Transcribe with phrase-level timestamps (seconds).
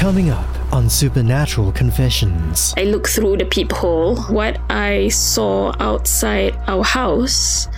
[0.00, 2.72] Coming up on Supernatural Confessions.
[2.78, 4.16] I looked through the peephole.
[4.32, 7.68] What I saw outside our house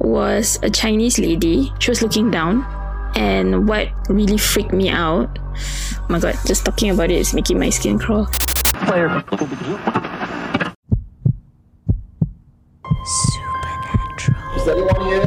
[0.00, 1.72] was a Chinese lady.
[1.78, 2.66] She was looking down.
[3.14, 7.60] And what really freaked me out, oh my god, just talking about it is making
[7.60, 8.26] my skin crawl.
[8.90, 9.22] Fire.
[13.30, 14.56] Supernatural.
[14.56, 15.22] Is anyone here?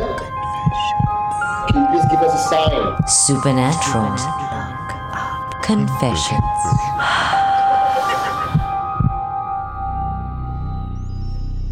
[1.70, 3.08] Can you please give us a sign?
[3.08, 4.53] Supernatural
[5.64, 6.42] Confessions.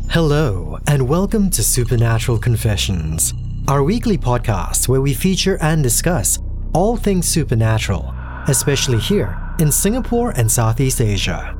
[0.09, 3.33] Hello, and welcome to Supernatural Confessions,
[3.67, 6.39] our weekly podcast where we feature and discuss
[6.73, 8.13] all things supernatural,
[8.47, 11.53] especially here in Singapore and Southeast Asia.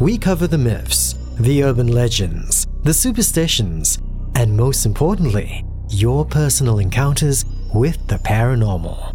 [0.00, 4.00] We cover the myths, the urban legends, the superstitions,
[4.34, 9.14] and most importantly, your personal encounters with the paranormal.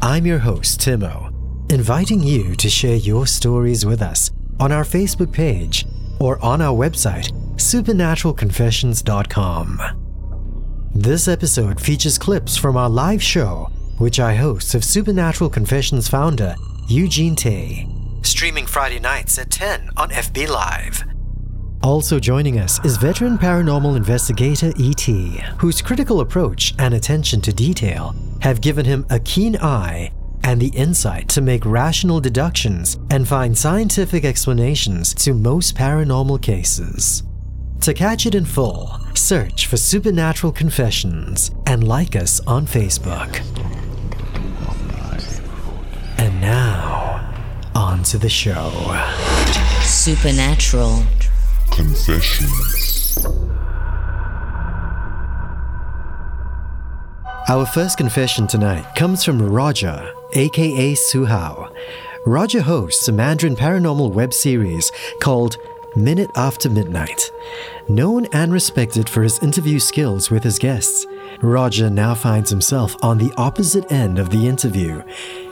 [0.00, 1.31] I'm your host, Timo,
[1.72, 5.86] inviting you to share your stories with us on our Facebook page
[6.20, 9.80] or on our website, supernaturalconfessions.com.
[10.94, 16.54] This episode features clips from our live show, which I host of Supernatural Confessions founder
[16.88, 17.88] Eugene Tay,
[18.20, 21.04] streaming Friday nights at 10 on FB Live.
[21.82, 28.14] Also joining us is veteran paranormal investigator E.T., whose critical approach and attention to detail
[28.42, 30.12] have given him a keen eye
[30.44, 37.22] and the insight to make rational deductions and find scientific explanations to most paranormal cases.
[37.82, 43.40] To catch it in full, search for Supernatural Confessions and like us on Facebook.
[46.18, 47.32] And now,
[47.74, 48.70] on to the show.
[49.82, 51.02] Supernatural
[51.72, 53.26] Confessions.
[57.48, 61.72] Our first confession tonight comes from Roger, aka Su Hao.
[62.26, 65.56] Roger hosts a Mandarin paranormal web series called
[65.96, 67.30] Minute After Midnight.
[67.88, 71.06] Known and respected for his interview skills with his guests,
[71.40, 75.02] Roger now finds himself on the opposite end of the interview,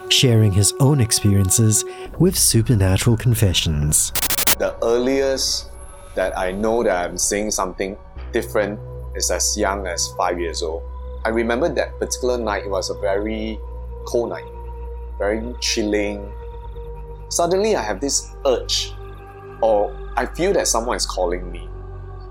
[0.08, 1.84] sharing his own experiences
[2.18, 4.12] with supernatural confessions.
[4.58, 5.70] the earliest
[6.14, 7.96] that I know that I'm seeing something
[8.32, 8.78] different
[9.16, 10.82] is as young as five years old.
[11.24, 13.58] I remember that particular night, it was a very
[14.06, 14.44] cold night,
[15.20, 16.32] very chilling.
[17.28, 18.92] Suddenly, I have this urge,
[19.62, 21.68] or I feel that someone is calling me.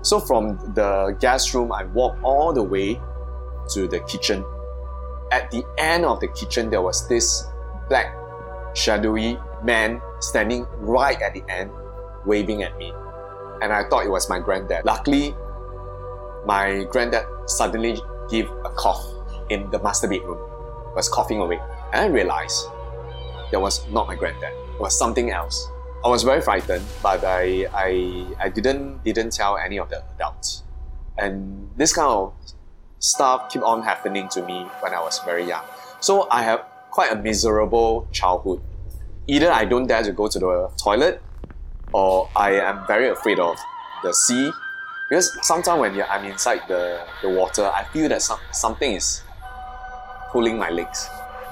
[0.02, 3.00] So, from the guest room, I walk all the way
[3.70, 4.44] to the kitchen.
[5.30, 7.46] At the end of the kitchen, there was this
[7.88, 8.12] black,
[8.74, 11.70] shadowy man standing right at the end
[12.26, 12.92] waving at me.
[13.62, 14.84] And I thought it was my granddad.
[14.84, 15.34] Luckily,
[16.44, 19.04] my granddad suddenly gave a cough
[19.48, 20.38] in the master bedroom,
[20.96, 21.60] was coughing away.
[21.92, 22.66] And I realized
[23.50, 25.68] that was not my granddad, it was something else.
[26.04, 30.62] I was very frightened, but I, I, I didn't, didn't tell any of the adults.
[31.18, 32.32] And this kind of
[33.00, 35.64] stuff kept on happening to me when I was very young.
[36.00, 38.62] So I have quite a miserable childhood.
[39.26, 41.22] Either I don't dare to go to the toilet
[41.92, 43.58] or I am very afraid of
[44.02, 44.50] the sea
[45.08, 49.22] because sometimes when I'm inside the, the water, I feel that some, something is
[50.30, 51.10] pulling my legs.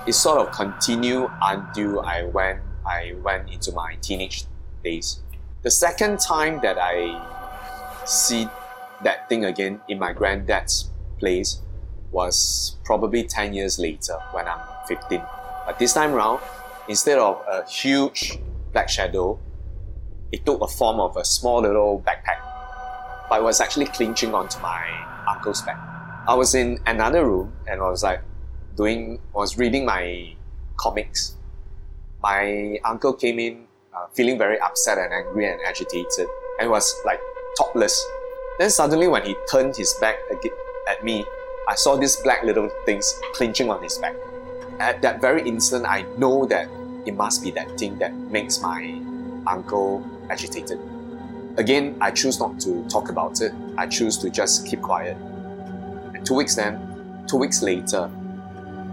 [0.09, 4.47] It sort of continued until I went I went into my teenage
[4.83, 5.21] days.
[5.61, 7.13] The second time that I
[8.07, 8.49] see
[9.03, 11.61] that thing again in my granddad's place
[12.11, 15.21] was probably 10 years later when I'm 15.
[15.67, 16.41] But this time round,
[16.89, 18.39] instead of a huge
[18.73, 19.39] black shadow,
[20.33, 22.41] it took a form of a small little backpack,
[23.29, 24.89] but it was actually clinching onto my
[25.29, 25.79] uncle's back.
[26.27, 28.23] I was in another room and I was like
[28.79, 30.33] doing, was reading my
[30.79, 31.37] comics.
[32.23, 36.29] My uncle came in uh, feeling very upset and angry and agitated
[36.61, 37.21] and was like
[37.59, 38.03] topless.
[38.59, 40.17] Then suddenly, when he turned his back
[40.89, 41.25] at me,
[41.69, 44.15] I saw these black little things clinching on his back.
[44.81, 46.69] At that very instant, I know that
[47.05, 49.01] it must be that thing that makes my
[49.47, 50.81] uncle agitated.
[51.57, 53.53] Again, I choose not to talk about it.
[53.77, 55.17] I choose to just keep quiet.
[56.15, 58.11] And two weeks then, two weeks later,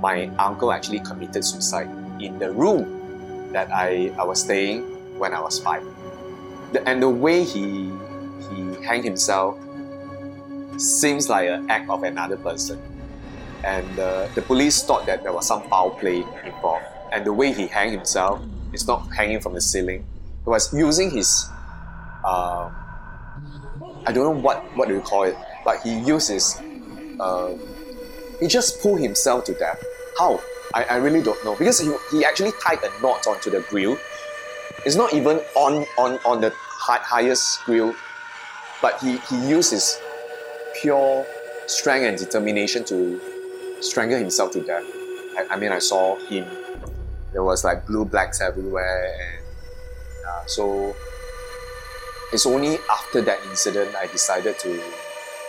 [0.01, 1.89] my uncle actually committed suicide
[2.19, 4.83] in the room that I, I was staying
[5.17, 5.83] when I was five.
[6.71, 7.91] The, and the way he
[8.49, 9.57] he hanged himself
[10.77, 12.79] seems like an act of another person.
[13.63, 16.85] And uh, the police thought that there was some foul play involved.
[17.11, 18.41] And the way he hanged himself
[18.73, 20.05] is not hanging from the ceiling.
[20.43, 21.49] He was using his,
[22.23, 22.69] uh,
[24.05, 26.61] I don't know what, what do you call it, but he used his,
[27.19, 27.53] uh,
[28.39, 29.83] he just pulled himself to death.
[30.17, 30.41] How?
[30.73, 33.97] I, I really don't know because he, he actually tied a knot onto the grill.
[34.85, 37.95] It's not even on on on the high, highest grill,
[38.81, 39.99] but he, he used his
[40.81, 41.25] pure
[41.67, 43.19] strength and determination to
[43.79, 44.83] strangle himself to death.
[45.37, 46.45] I, I mean, I saw him.
[47.31, 49.43] There was like blue blacks everywhere, and
[50.27, 50.95] uh, so
[52.31, 54.81] it's only after that incident I decided to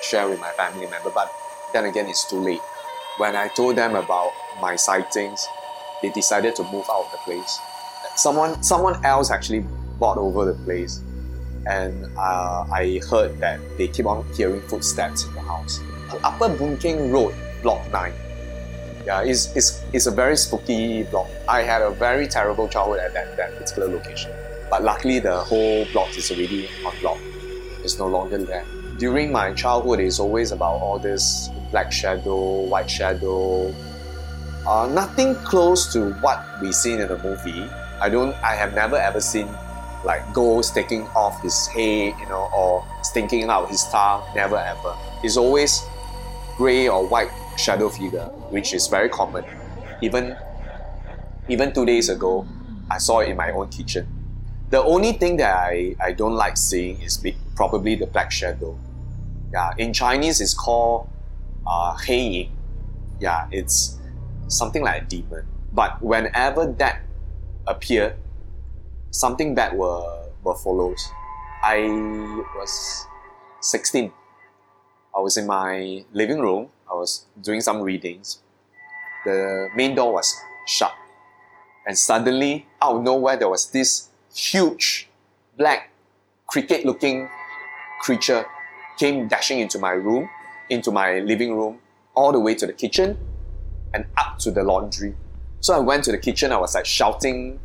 [0.02, 1.10] share with my family member.
[1.10, 1.30] But
[1.72, 2.60] then again, it's too late.
[3.18, 5.48] When I told them about my sightings,
[6.02, 7.58] they decided to move out of the place.
[8.14, 9.64] Someone, someone else actually
[9.98, 11.00] bought over the place,
[11.66, 15.80] and uh, I heard that they keep on hearing footsteps in the house.
[16.22, 18.12] Upper Boon Keng Road, Block 9.
[19.06, 21.28] Yeah, it's, it's, it's a very spooky block.
[21.48, 24.30] I had a very terrible childhood at that, that particular location.
[24.68, 27.22] But luckily, the whole block is already unblocked.
[27.82, 28.66] It's no longer there.
[28.98, 33.74] During my childhood, it's always about all this black shadow, white shadow.
[34.66, 37.68] Uh, nothing close to what we seen in the movie.
[38.00, 38.34] I don't.
[38.42, 39.48] I have never ever seen
[40.04, 44.24] like ghost taking off his head, you know, or stinking out his tongue.
[44.34, 44.96] Never ever.
[45.22, 45.82] It's always
[46.56, 49.44] gray or white shadow figure, which is very common.
[50.00, 50.36] Even
[51.48, 52.46] even two days ago,
[52.90, 54.08] I saw it in my own kitchen.
[54.70, 57.22] The only thing that I, I don't like seeing is
[57.54, 58.76] probably the black shadow.
[59.52, 61.08] Yeah, in Chinese it's called
[61.66, 62.48] uh, Hei.
[63.20, 63.98] Yeah, it's
[64.48, 65.46] something like a demon.
[65.72, 67.02] But whenever that
[67.66, 68.16] appear,
[69.10, 71.08] something bad will, will follows.
[71.62, 71.78] I
[72.56, 73.06] was
[73.60, 74.12] 16.
[75.14, 76.68] I was in my living room.
[76.90, 78.38] I was doing some readings.
[79.24, 80.34] The main door was
[80.66, 80.92] shut.
[81.86, 85.08] And suddenly, out of nowhere, there was this huge,
[85.56, 85.90] black,
[86.46, 87.28] cricket looking
[88.00, 88.44] creature
[88.98, 90.28] came dashing into my room,
[90.70, 91.78] into my living room,
[92.14, 93.18] all the way to the kitchen
[93.94, 95.14] and up to the laundry.
[95.60, 97.58] So I went to the kitchen, I was like shouting,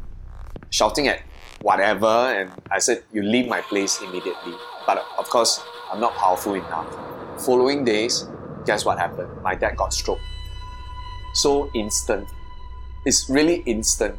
[0.69, 1.21] shouting at
[1.61, 4.53] whatever, and I said, You leave my place immediately.
[4.85, 5.61] But of course,
[5.91, 6.87] I'm not powerful enough.
[7.45, 8.27] Following days,
[8.65, 9.29] guess what happened?
[9.43, 10.19] My dad got stroke.
[11.33, 12.27] So instant.
[13.05, 14.15] It's really instant.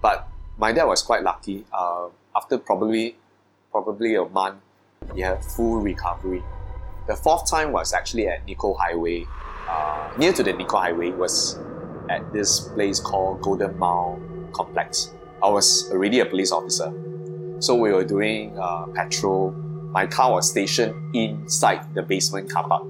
[0.00, 1.64] But my dad was quite lucky.
[1.72, 3.16] Uh, after probably
[3.70, 4.58] probably a month,
[5.14, 6.42] he had full recovery.
[7.06, 9.26] The fourth time was actually at Nicoll Highway.
[9.68, 11.58] Uh, near to the Nicoll Highway was
[12.08, 14.20] at this place called Golden Mile
[14.52, 15.12] Complex.
[15.42, 16.92] I was already a police officer.
[17.58, 19.52] So we were doing uh, patrol.
[19.92, 22.86] My car was stationed inside the basement car park.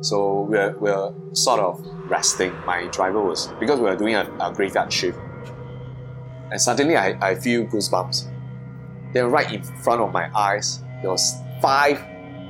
[0.00, 2.52] So we were, we were sort of resting.
[2.66, 5.18] My driver was, because we were doing a, a graveyard shift.
[6.50, 8.28] And suddenly I, I feel goosebumps.
[9.12, 12.02] Then right in front of my eyes, there was five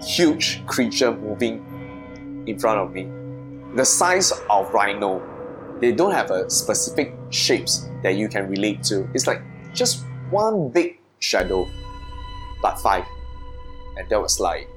[0.05, 3.09] huge creature moving in front of me.
[3.75, 5.23] The size of rhino.
[5.81, 9.09] They don't have a specific shapes that you can relate to.
[9.15, 9.43] It's like
[9.75, 11.69] just one big shadow,
[12.63, 13.05] but five.
[13.97, 14.69] And that was like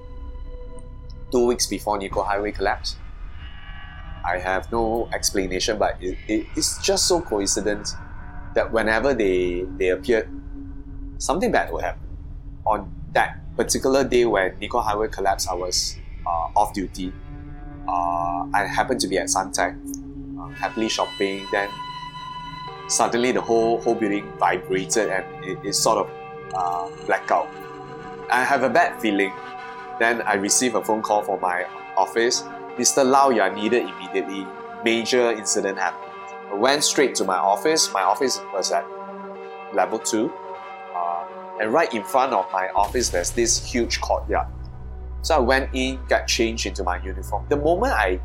[1.31, 2.98] two weeks before Nicoll Highway collapsed.
[4.25, 7.89] I have no explanation, but it, it, it's just so coincident
[8.56, 10.28] that whenever they, they appeared,
[11.19, 12.01] something bad will happen.
[12.66, 17.13] On that particular day when Nicoll Highway collapsed, I was uh, off duty.
[17.88, 19.75] Uh, I happened to be at Suntec,
[20.40, 21.46] uh, happily shopping.
[21.52, 21.69] Then
[22.88, 26.10] suddenly the whole whole building vibrated and it, it sort of
[26.54, 27.50] uh, blacked out.
[28.31, 29.33] I have a bad feeling.
[30.00, 32.42] Then I received a phone call from my office.
[32.78, 33.06] Mr.
[33.06, 34.45] Lau, you are needed immediately.
[34.83, 36.12] Major incident happened.
[36.52, 37.92] I went straight to my office.
[37.94, 38.85] My office was at
[39.74, 40.31] level two.
[41.59, 44.47] And right in front of my office, there's this huge courtyard.
[45.21, 47.45] So I went in, got changed into my uniform.
[47.50, 48.19] The moment I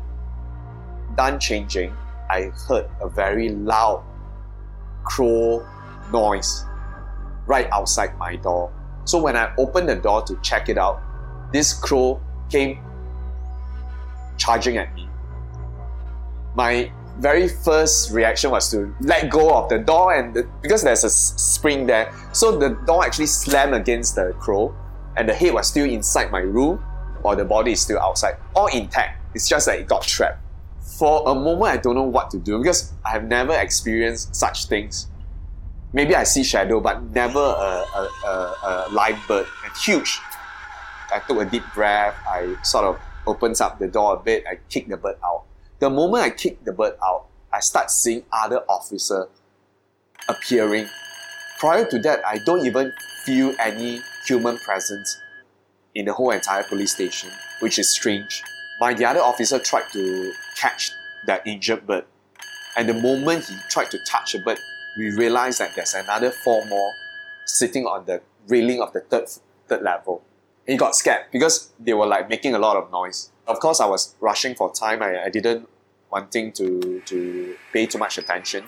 [1.15, 1.95] done changing,
[2.29, 4.03] I heard a very loud
[5.03, 5.65] crow
[6.11, 6.65] noise
[7.47, 8.71] right outside my door.
[9.05, 11.01] So when I opened the door to check it out,
[11.51, 12.79] this crow came
[14.37, 15.09] charging at me.
[16.55, 21.03] My very first reaction was to let go of the door and the, because there's
[21.03, 22.11] a spring there.
[22.33, 24.75] So the door actually slammed against the crow
[25.15, 26.83] and the head was still inside my room
[27.23, 29.23] or the body is still outside all intact.
[29.35, 30.39] It's just that it got trapped.
[30.97, 34.65] For a moment i don't know what to do because i have never experienced such
[34.65, 35.07] things.
[35.93, 38.29] Maybe i see shadow but never a, a, a,
[38.63, 39.45] a live bird.
[39.63, 40.19] And huge.
[41.13, 42.15] I took a deep breath.
[42.27, 44.43] I sort of opens up the door a bit.
[44.49, 45.43] I kick the bird out
[45.81, 49.25] the moment I kick the bird out, I start seeing other officers
[50.29, 50.87] appearing.
[51.59, 52.93] Prior to that, I don't even
[53.25, 55.19] feel any human presence
[55.95, 58.43] in the whole entire police station, which is strange.
[58.79, 60.91] My the other officer tried to catch
[61.25, 62.05] that injured bird,
[62.77, 64.59] And the moment he tried to touch a bird,
[64.97, 66.91] we realized that there's another four more
[67.45, 69.27] sitting on the railing of the third
[69.67, 70.23] third level.
[70.67, 73.31] He got scared because they were like making a lot of noise.
[73.51, 75.03] Of course, I was rushing for time.
[75.03, 75.67] I, I didn't
[76.09, 78.63] wanting to to pay too much attention.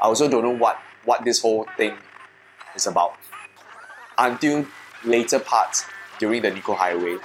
[0.00, 1.94] I also don't know what what this whole thing
[2.76, 3.14] is about
[4.16, 4.64] until
[5.04, 5.84] later parts
[6.20, 7.18] during the Nicoll Highway.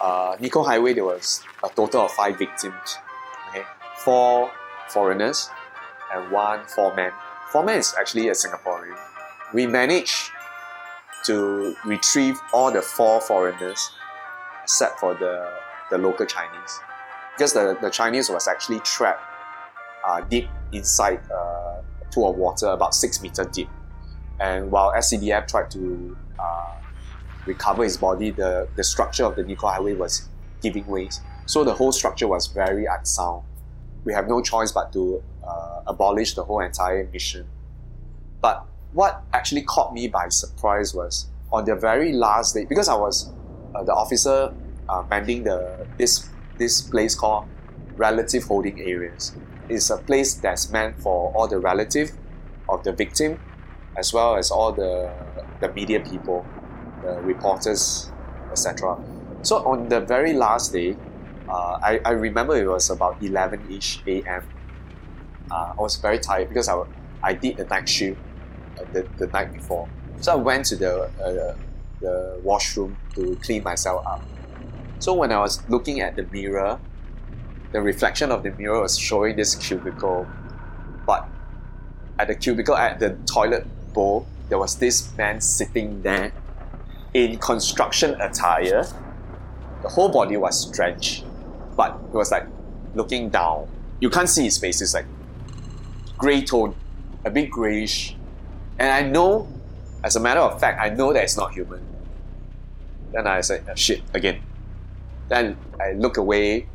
[0.00, 2.98] Uh, Nicoll Highway, there was a total of five victims.
[3.50, 3.64] Okay,
[3.98, 4.50] four
[4.88, 5.50] foreigners
[6.14, 7.12] and one foreman.
[7.50, 8.98] Foreman is actually a Singaporean.
[9.52, 10.30] We managed
[11.26, 13.90] to retrieve all the four foreigners
[14.62, 15.50] except for the,
[15.90, 16.80] the local Chinese.
[17.36, 19.22] Because the, the Chinese was actually trapped
[20.06, 23.68] uh, deep inside uh, a pool of water, about six meter deep.
[24.40, 26.74] And while SCDF tried to uh,
[27.46, 30.28] recover his body, the, the structure of the Nicoll Highway was
[30.62, 31.08] giving way.
[31.46, 33.44] So the whole structure was very unsound.
[34.04, 37.46] We have no choice but to uh, abolish the whole entire mission.
[38.40, 42.94] But what actually caught me by surprise was on the very last day, because I
[42.94, 43.32] was
[43.74, 44.52] uh, the officer
[44.88, 47.46] uh, the this this place called
[47.96, 49.38] relative holding areas.
[49.68, 52.10] It's a place that's meant for all the relative
[52.68, 53.38] of the victim,
[53.96, 55.14] as well as all the
[55.60, 56.50] the media people,
[57.02, 58.12] the reporters,
[58.50, 58.98] etc.
[59.42, 61.00] So on the very last day,
[61.48, 64.48] uh, I, I remember it was about 11-ish a.m.
[65.50, 66.82] Uh, I was very tired because I,
[67.22, 68.20] I did the night shift
[68.80, 69.90] uh, the, the night before.
[70.20, 71.56] So I went to the, uh,
[72.00, 74.24] the washroom to clean myself up.
[75.04, 76.80] So when I was looking at the mirror,
[77.72, 80.26] the reflection of the mirror was showing this cubicle.
[81.06, 81.28] But
[82.18, 86.32] at the cubicle, at the toilet bowl, there was this man sitting there
[87.12, 88.86] in construction attire.
[89.82, 91.26] The whole body was drenched,
[91.76, 92.46] but he was like
[92.94, 93.68] looking down.
[94.00, 95.04] You can't see his face, it's like
[96.16, 96.74] grey tone,
[97.26, 98.16] a bit greyish.
[98.78, 99.52] And I know,
[100.02, 101.84] as a matter of fact, I know that it's not human.
[103.12, 104.40] Then I said, oh, shit, again.
[105.28, 106.66] Then I look away.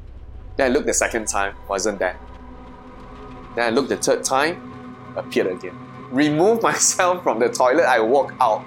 [0.57, 2.17] Then I look the second time, wasn't there.
[3.55, 5.77] Then I look the third time, appeared again.
[6.11, 8.65] Remove myself from the toilet, I walk out.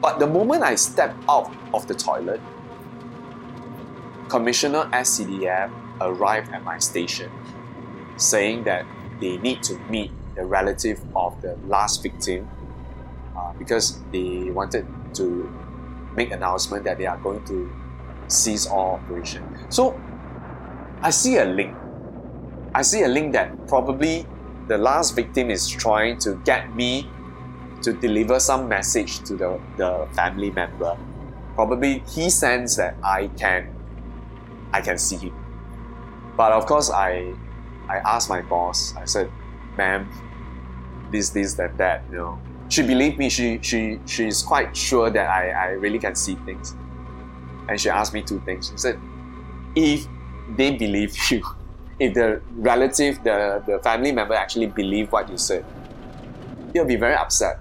[0.00, 2.40] But the moment I step out of the toilet,
[4.28, 5.70] Commissioner SCDF
[6.00, 7.30] arrived at my station
[8.16, 8.84] saying that
[9.20, 12.48] they need to meet the relative of the last victim
[13.36, 15.50] uh, because they wanted to
[16.14, 17.70] make announcement that they are going to
[18.28, 19.44] cease all operation.
[19.70, 19.98] So
[21.02, 21.76] I see a link.
[22.74, 24.26] I see a link that probably
[24.68, 27.10] the last victim is trying to get me
[27.82, 30.96] to deliver some message to the, the family member.
[31.54, 33.74] Probably he senses that I can
[34.72, 35.34] I can see him.
[36.36, 37.34] But of course I
[37.88, 39.32] I asked my boss, I said,
[39.76, 40.08] ma'am,
[41.10, 42.38] this, this, that, that, you know.
[42.68, 46.76] She believed me, she she she's quite sure that I, I really can see things.
[47.68, 48.70] And she asked me two things.
[48.70, 48.98] She said,
[49.76, 50.06] if
[50.56, 51.42] they believe you,
[52.00, 55.64] if the relative, the, the family member actually believe what you said,
[56.72, 57.58] they'll be very upset.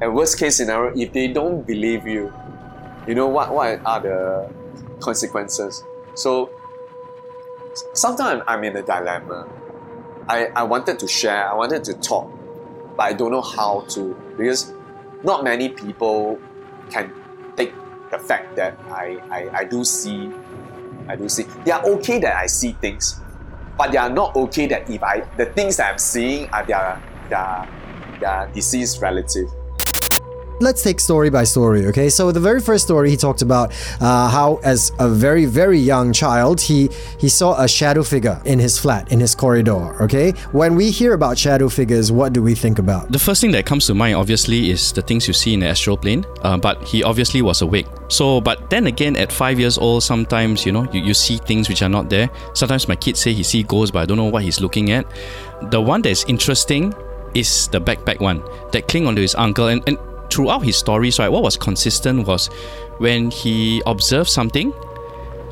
[0.00, 2.32] And worst case scenario, if they don't believe you,
[3.06, 4.50] you know what, what are the
[5.00, 5.84] consequences?
[6.14, 6.50] So
[7.92, 9.48] sometimes I'm in a dilemma.
[10.28, 12.30] I, I wanted to share, I wanted to talk,
[12.96, 14.72] but I don't know how to because
[15.24, 16.38] not many people
[16.90, 17.12] can
[18.12, 20.30] the fact that I, I, I do see
[21.08, 21.44] I do see.
[21.64, 23.20] They are okay that I see things,
[23.76, 27.02] but they are not okay that if I the things that I'm seeing are their
[27.28, 27.68] their,
[28.20, 29.48] their deceased relative
[30.62, 32.08] let's take story by story, okay?
[32.08, 36.12] So the very first story he talked about uh, how, as a very very young
[36.12, 36.88] child, he
[37.18, 40.32] he saw a shadow figure in his flat, in his corridor, okay?
[40.52, 43.10] When we hear about shadow figures, what do we think about?
[43.10, 45.66] The first thing that comes to mind, obviously, is the things you see in the
[45.66, 46.24] astral plane.
[46.42, 47.86] Uh, but he obviously was awake.
[48.08, 51.68] So, but then again, at five years old, sometimes you know you, you see things
[51.68, 52.30] which are not there.
[52.54, 55.06] Sometimes my kids say he see ghosts, but I don't know what he's looking at.
[55.70, 56.94] The one that's interesting
[57.34, 58.42] is the backpack one
[58.72, 59.98] that cling onto his uncle and, and
[60.32, 62.48] throughout his stories, right, what was consistent was
[62.98, 64.72] when he observed something,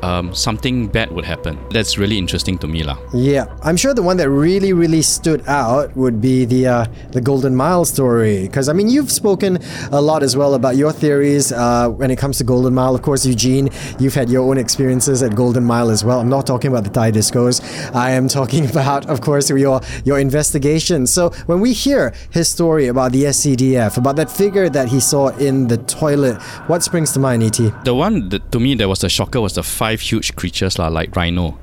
[0.03, 1.57] um, something bad would happen.
[1.69, 2.97] That's really interesting to me, lah.
[3.13, 7.21] Yeah, I'm sure the one that really, really stood out would be the uh, the
[7.21, 8.43] Golden Mile story.
[8.43, 9.59] Because I mean, you've spoken
[9.91, 12.95] a lot as well about your theories uh, when it comes to Golden Mile.
[12.95, 16.19] Of course, Eugene, you've had your own experiences at Golden Mile as well.
[16.19, 17.61] I'm not talking about the Thai discos.
[17.93, 21.07] I am talking about, of course, your your investigation.
[21.07, 25.29] So when we hear his story about the SCDF, about that figure that he saw
[25.37, 27.71] in the toilet, what springs to mind, E.T.?
[27.83, 30.78] The one that to me that was a shocker was the five five huge creatures
[30.78, 31.58] la, like rhino.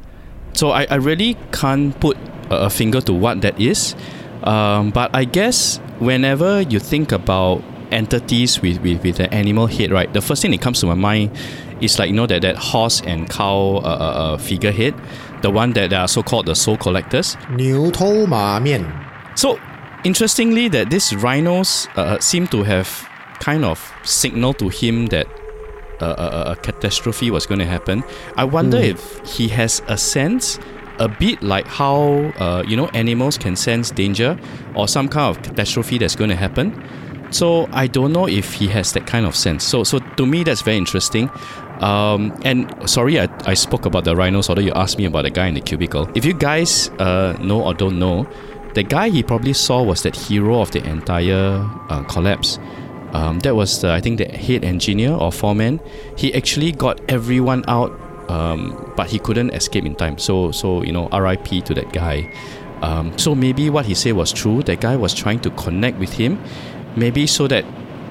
[0.54, 2.18] So I, I really can't put
[2.50, 3.96] a a finger to what that is.
[4.44, 9.92] Um, but I guess whenever you think about entities with, with, with an animal head,
[9.92, 11.32] right, the first thing that comes to my mind
[11.82, 14.94] is like, you know, that, that horse and cow uh, uh, uh, figurehead,
[15.42, 17.38] the one that are so called the soul collectors.
[17.58, 18.84] 牛头马面
[19.36, 19.58] So
[20.04, 22.88] interestingly, that these rhinos uh, seem to have
[23.40, 25.28] kind of signaled to him that
[26.01, 26.15] uh,
[26.47, 28.03] a, a catastrophe was going to happen.
[28.37, 30.59] I wonder if he has a sense,
[30.99, 34.39] a bit like how uh, you know animals can sense danger
[34.75, 36.73] or some kind of catastrophe that's going to happen.
[37.31, 39.65] So I don't know if he has that kind of sense.
[39.65, 41.31] So so to me that's very interesting.
[41.81, 45.31] Um, and sorry, I, I spoke about the rhinos, although you asked me about the
[45.31, 46.11] guy in the cubicle.
[46.15, 48.27] If you guys uh, know or don't know,
[48.75, 52.59] the guy he probably saw was that hero of the entire uh, collapse.
[53.13, 55.81] Um, that was, the, I think, the head engineer or foreman.
[56.17, 57.91] He actually got everyone out,
[58.31, 60.19] um, but he couldn't escape in time.
[60.19, 61.63] So, so you know, R.I.P.
[61.63, 62.31] to that guy.
[62.83, 64.63] Um, so maybe what he said was true.
[64.63, 66.39] That guy was trying to connect with him,
[66.97, 67.65] maybe so that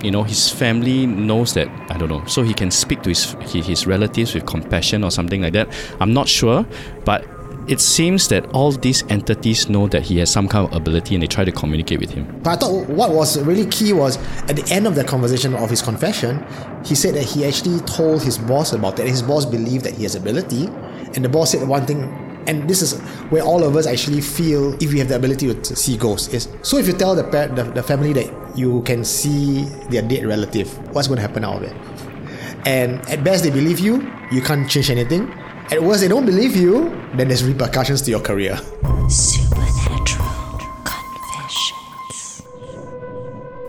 [0.04, 3.34] you know his family knows that I don't know, so he can speak to his
[3.52, 5.70] his, relatives with compassion or something like that.
[6.00, 6.66] I'm not sure,
[7.06, 7.26] but
[7.68, 11.22] it seems that all these entities know that he has some kind of ability and
[11.22, 12.40] they try to communicate with him.
[12.42, 14.18] But I thought what was really key was
[14.50, 16.46] at the end of the conversation of his confession,
[16.86, 19.08] he said that he actually told his boss about that.
[19.08, 20.68] His boss believed that he has ability,
[21.16, 22.24] and the boss said one thing.
[22.48, 22.98] And this is
[23.30, 26.34] where all of us actually feel if we have the ability to see ghosts.
[26.34, 30.02] Is so if you tell the, pa- the the family that you can see their
[30.02, 31.76] dead relative, what's going to happen out of it?
[32.66, 35.28] And at best they believe you, you can't change anything.
[35.70, 38.58] At worst they don't believe you, then there's repercussions to your career.
[39.10, 40.30] Supernatural
[40.86, 42.44] Confessions.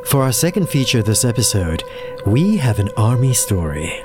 [0.04, 1.82] For our second feature this episode,
[2.24, 4.00] we have an army story.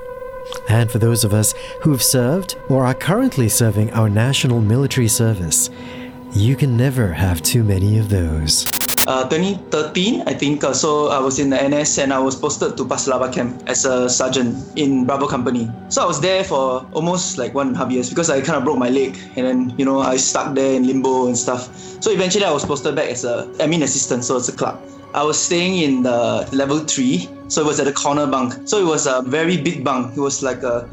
[0.68, 5.70] And for those of us who've served or are currently serving our national military service,
[6.32, 8.66] you can never have too many of those.
[9.06, 10.64] Uh, 2013, I think.
[10.64, 13.62] Uh, so I was in the NS and I was posted to Pasir Laba camp
[13.68, 15.70] as a sergeant in Bravo Company.
[15.90, 18.56] So I was there for almost like one and a half years because I kind
[18.56, 21.68] of broke my leg and then you know I stuck there in limbo and stuff.
[22.02, 24.80] So eventually I was posted back as a admin assistant, so it's a club.
[25.14, 28.68] I was staying in the level three, so it was at the corner bunk.
[28.68, 30.16] So it was a very big bunk.
[30.16, 30.90] It was like a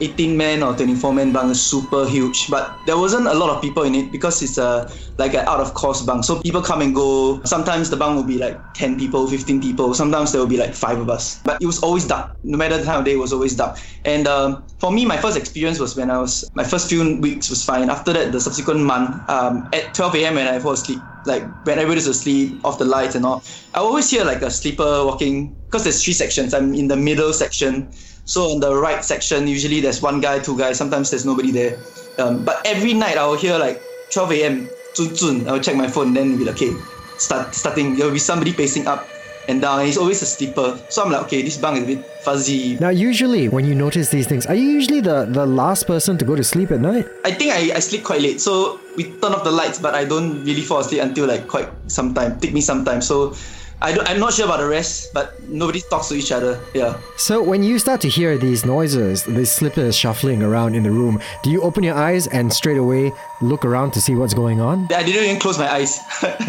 [0.00, 2.48] 18 man or 24 man bunk, is super huge.
[2.50, 5.60] But there wasn't a lot of people in it because it's a like an out
[5.60, 6.24] of course bunk.
[6.24, 7.42] So people come and go.
[7.44, 9.94] Sometimes the bunk will be like 10 people, 15 people.
[9.94, 11.40] Sometimes there will be like five of us.
[11.44, 12.36] But it was always dark.
[12.42, 13.78] No matter the time of day, it was always dark.
[14.04, 17.50] And um, for me, my first experience was when I was my first few weeks
[17.50, 17.90] was fine.
[17.90, 20.34] After that, the subsequent month, um, at 12 a.m.
[20.36, 23.42] when I fall asleep, like when everybody's asleep, off the lights and all,
[23.74, 26.54] I always hear like a sleeper walking because there's three sections.
[26.54, 27.90] I'm in the middle section.
[28.26, 30.76] So on the right section, usually there's one guy, two guys.
[30.76, 31.78] Sometimes there's nobody there.
[32.18, 34.68] Um, but every night I will hear like 12 a.m.
[34.94, 35.48] Zun zun.
[35.48, 36.12] I will check my phone.
[36.12, 36.72] Then it'll be like, okay,
[37.18, 37.94] start starting.
[37.94, 39.06] There will be somebody pacing up
[39.46, 39.78] and down.
[39.78, 40.76] And he's always a sleeper.
[40.88, 42.76] So I'm like, okay, this bunk is a bit fuzzy.
[42.80, 46.24] Now, usually when you notice these things, are you usually the, the last person to
[46.24, 47.06] go to sleep at night?
[47.24, 48.40] I think I, I sleep quite late.
[48.40, 51.68] So we turn off the lights, but I don't really fall asleep until like quite
[51.86, 52.40] some time.
[52.40, 53.02] Take me some time.
[53.02, 53.36] So
[53.82, 56.58] I I'm not sure about the rest, but nobody talks to each other.
[56.72, 56.98] Yeah.
[57.18, 61.20] So, when you start to hear these noises, these slippers shuffling around in the room,
[61.42, 63.12] do you open your eyes and straight away
[63.42, 64.88] look around to see what's going on?
[64.94, 66.00] I didn't even close my eyes.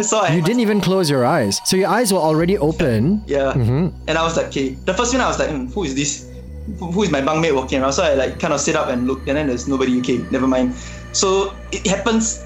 [0.08, 1.60] so I You didn't even close your eyes.
[1.66, 3.24] So, your eyes were already open.
[3.28, 3.52] Yeah.
[3.52, 4.70] And I was like, okay.
[4.86, 6.32] The first minute I was like, hmm, who is this?
[6.80, 7.94] Who who is my bunkmate walking around?
[7.94, 10.00] So I like kind of sit up and look, and then there's nobody.
[10.00, 10.76] Okay, never mind.
[11.12, 12.44] So it happens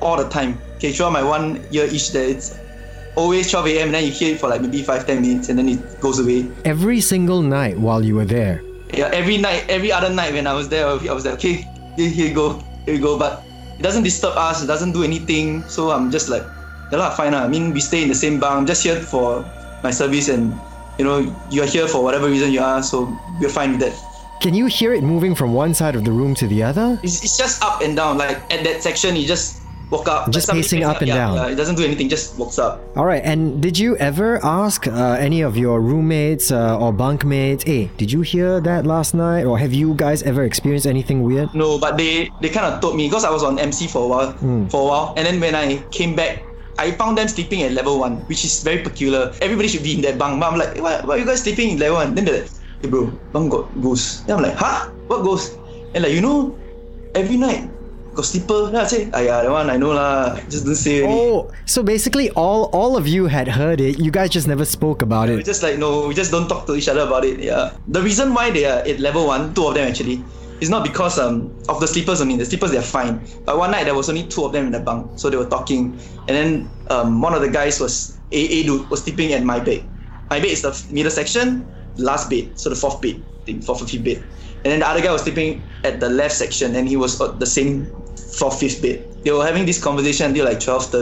[0.00, 0.58] all the time.
[0.76, 2.58] Okay, throughout my one year each there, it's
[3.16, 3.86] always 12 a.m.
[3.88, 6.18] and then you hear it for like maybe 5 10 minutes and then it goes
[6.18, 6.50] away.
[6.64, 8.62] Every single night while you were there.
[8.92, 12.08] Yeah, every night, every other night when I was there, I was like, okay, here,
[12.08, 13.18] here you go, here you go.
[13.18, 13.42] But
[13.78, 15.62] it doesn't disturb us, it doesn't do anything.
[15.64, 16.42] So I'm just like,
[16.92, 17.32] yeah, lah, fine.
[17.32, 17.42] lah.
[17.42, 18.54] I mean, we stay in the same bunk.
[18.54, 19.44] I'm just here for
[19.82, 20.54] my service and,
[20.98, 22.82] you know, you're here for whatever reason you are.
[22.82, 23.94] So we're fine with that.
[24.40, 27.00] Can you hear it moving from one side of the room to the other?
[27.02, 28.18] It's, it's just up and down.
[28.18, 29.63] Like at that section, you just
[29.94, 30.30] walk up.
[30.30, 31.34] Just pacing up and yeah, down.
[31.36, 32.82] Yeah, it doesn't do anything, just walks up.
[32.96, 37.62] All right, and did you ever ask uh, any of your roommates uh, or bunkmates,
[37.62, 39.44] hey, did you hear that last night?
[39.44, 41.54] Or have you guys ever experienced anything weird?
[41.54, 44.08] No, but they they kind of told me because I was on MC for a
[44.08, 44.32] while,
[44.68, 46.42] for a while, and then when I came back,
[46.78, 49.30] I found them sleeping at level one, which is very peculiar.
[49.40, 51.70] Everybody should be in that bunk, but I'm like, why, why are you guys sleeping
[51.70, 52.14] in level one?
[52.14, 52.50] Then they're like,
[52.82, 54.26] hey bro, bunk got ghost.
[54.26, 54.90] Then I'm like, huh?
[55.06, 55.58] What ghost?
[55.94, 56.58] And like, you know,
[57.14, 57.70] every night
[58.22, 58.66] sleeper.
[58.70, 60.36] Then I say, ah yeah, that one I know lah.
[60.48, 61.02] Just don't say.
[61.02, 63.98] only." Oh, so basically all all of you had heard it.
[63.98, 65.36] You guys just never spoke about it.
[65.36, 67.40] We just like no, we just don't talk to each other about it.
[67.40, 67.72] Yeah.
[67.88, 70.22] The reason why they are at level one, two of them actually,
[70.60, 72.36] it's not because um of the sleepers only.
[72.36, 73.24] The sleepers they're fine.
[73.44, 75.48] But one night there was only two of them in the bunk, so they were
[75.48, 75.98] talking,
[76.28, 76.48] and then
[76.90, 79.82] um one of the guys was a a dude was sleeping at my bed.
[80.30, 83.82] My bed is the middle section, last bed, so the fourth bed, I think fourth
[83.82, 84.18] or fifth bed.
[84.64, 87.38] And then the other guy was sleeping at the left section, and he was at
[87.38, 87.84] the same
[88.38, 89.04] fourth, fifth bed.
[89.24, 90.92] They were having this conversation until like 12,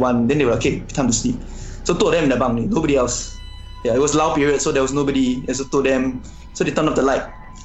[0.00, 0.26] 1.
[0.28, 1.36] Then they were like, okay, time to sleep.
[1.84, 3.36] So two of them in the bunk, nobody else.
[3.84, 5.36] Yeah, it was loud period, so there was nobody.
[5.48, 6.22] And so two of them,
[6.52, 7.22] so they turned off the light.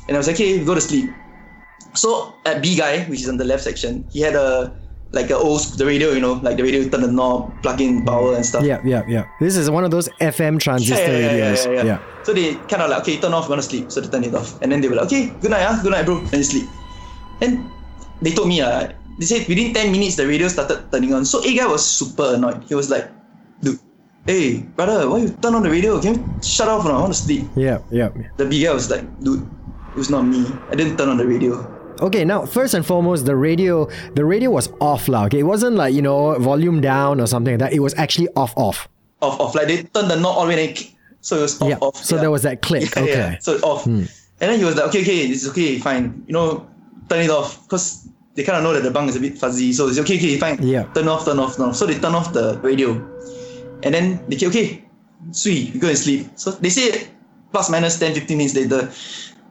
[0.07, 1.09] And I was like, okay, go to sleep.
[1.93, 4.73] So at B guy, which is on the left section, he had a
[5.11, 8.03] like a old the radio, you know, like the radio turn the knob, plug in
[8.05, 8.63] power and stuff.
[8.65, 9.25] Yeah, yeah, yeah.
[9.39, 11.65] This is one of those FM transistor Yeah, yeah, yeah, radios.
[11.65, 12.23] yeah, yeah.
[12.23, 13.91] So they kind of like, okay, turn off, we're gonna sleep.
[13.91, 14.61] So they turn it off.
[14.61, 16.17] And then they were like, okay, good night, ah, good night, bro.
[16.19, 16.67] And they sleep.
[17.41, 17.69] And
[18.21, 21.25] they told me, uh, they said within 10 minutes, the radio started turning on.
[21.25, 22.63] So A guy was super annoyed.
[22.67, 23.09] He was like,
[23.61, 23.79] dude,
[24.25, 26.01] hey, brother, why you turn on the radio?
[26.01, 26.97] Can you shut off now?
[26.97, 27.45] I want to sleep.
[27.55, 28.09] Yeah, yeah.
[28.37, 29.41] The B guy was like, dude,
[29.91, 30.45] it was not me.
[30.69, 31.71] I didn't turn on the radio.
[32.01, 35.25] Okay, now first and foremost, the radio the radio was off lah.
[35.27, 37.73] Okay, it wasn't like you know volume down or something like that.
[37.73, 38.89] It was actually off, off.
[39.21, 39.55] Off, off.
[39.55, 40.91] Like they turned the knob the way and.
[41.21, 41.77] So it was off, Yeah.
[41.79, 41.95] off.
[41.95, 42.93] So there was that click.
[42.97, 43.13] Yeah, okay.
[43.13, 43.31] Hmm.
[43.31, 43.37] yeah.
[43.39, 43.85] So off.
[43.87, 44.09] And
[44.51, 46.23] then he was like, okay, okay, it's okay, fine.
[46.27, 46.67] You know,
[47.09, 47.63] turn it off.
[47.63, 49.73] Because they kind of know that the bunk is a bit fuzzy.
[49.73, 50.57] So it's okay, okay, fine.
[50.61, 50.83] Yeah.
[50.93, 51.75] Turn off, turn off, turn off.
[51.75, 52.91] So they turn off the radio.
[53.83, 54.83] And then they say, okay,
[55.31, 56.27] sweet, you go and sleep.
[56.35, 57.07] So they say
[57.51, 58.91] plus minus 10, 15 minutes later,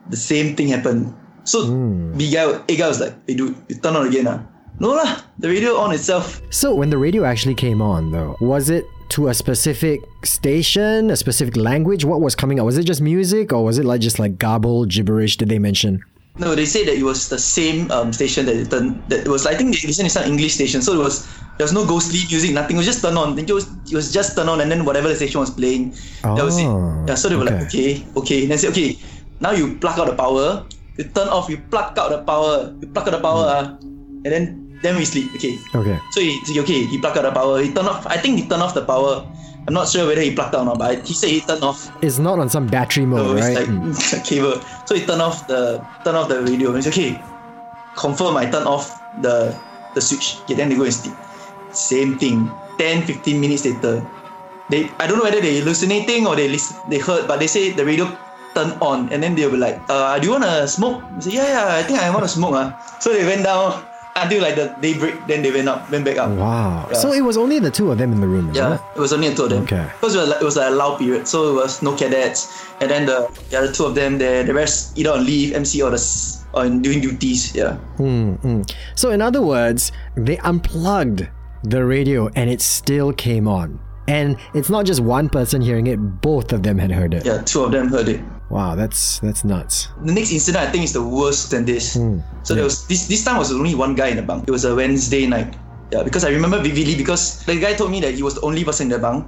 [0.09, 1.13] the same thing happened.
[1.43, 2.17] So Hmm.
[2.17, 4.27] B guy, A guy was like, hey dude, you turn on again.
[4.27, 4.41] Ah.
[4.79, 6.41] No lah, the radio on itself.
[6.49, 11.15] So when the radio actually came on, though, was it to a specific station, a
[11.15, 12.03] specific language?
[12.03, 12.65] What was coming out?
[12.65, 15.37] Was it just music, or was it like just like garble gibberish?
[15.37, 16.03] Did they mention?
[16.37, 18.99] No, they said that it was the same um, station that it turned.
[19.07, 19.47] That was.
[19.47, 21.23] I think they listened to some English station, so it was.
[21.57, 22.75] There was no ghostly music, nothing.
[22.75, 23.39] It was just turned on.
[23.39, 25.95] It was, it was just turned on, and then whatever the station was playing,
[26.35, 26.67] that was it.
[26.67, 27.15] Oh, Yeah.
[27.15, 28.03] So they were like, okay.
[28.03, 28.39] okay, okay.
[28.43, 28.99] And then say, okay,
[29.39, 30.67] now you plug out the power.
[30.99, 31.47] You turn off.
[31.47, 32.75] You plug out the power.
[32.83, 33.45] You plug out the power.
[33.47, 34.43] ah, and then
[34.83, 35.31] then we sleep.
[35.39, 35.55] Okay.
[35.71, 35.95] Okay.
[36.11, 37.63] So he, so okay, he plugged out the power.
[37.63, 38.03] He turned off.
[38.11, 39.23] I think he turned off the power.
[39.67, 41.89] I'm not sure whether he plugged out or not, but he said he turned off
[42.03, 43.55] It's not on some battery mode, so right?
[43.57, 44.25] like Mm.
[44.25, 44.61] cable.
[44.85, 46.69] So he turned off the turn off the radio.
[46.69, 47.19] And he's okay.
[47.95, 49.55] Confirm I turn off the
[49.95, 50.37] the switch.
[50.43, 51.15] Okay, then they go and sleep.
[51.71, 52.51] Same thing.
[52.77, 54.05] 10, 15 minutes later.
[54.69, 57.71] They I don't know whether they hallucinating or they listen they heard, but they say
[57.71, 58.05] the radio
[58.53, 61.01] turned on and then they'll be like, uh, do you wanna smoke?
[61.17, 62.53] I say, yeah, yeah, I think I wanna smoke.
[62.55, 62.71] Uh.
[62.99, 63.83] So they went down
[64.15, 66.29] until like the daybreak, then they went up, went back up.
[66.31, 66.87] Wow.
[66.89, 66.97] Yeah.
[66.97, 68.81] So it was only the two of them in the room, Yeah, it?
[68.95, 69.63] it was only two of them.
[69.63, 69.85] Okay.
[69.99, 72.65] Because it was, like, it was like a loud period, so it was no cadets,
[72.79, 75.81] and then the the other two of them, there, the rest either on leave, MC
[75.81, 75.99] or the
[76.53, 77.53] or doing duties.
[77.53, 77.75] Yeah.
[77.99, 78.61] Hmm, hmm.
[78.95, 81.27] So in other words, they unplugged
[81.63, 83.79] the radio and it still came on.
[84.07, 87.25] And it's not just one person hearing it, both of them had heard it.
[87.25, 88.21] Yeah, two of them heard it.
[88.49, 89.89] Wow, that's that's nuts.
[90.05, 91.97] The next incident I think is the worst than this.
[92.43, 94.47] So there was this this time was only one guy in the bunk.
[94.47, 95.55] It was a Wednesday night.
[95.91, 98.63] Yeah, because I remember vividly because the guy told me that he was the only
[98.63, 99.25] person in the bunk.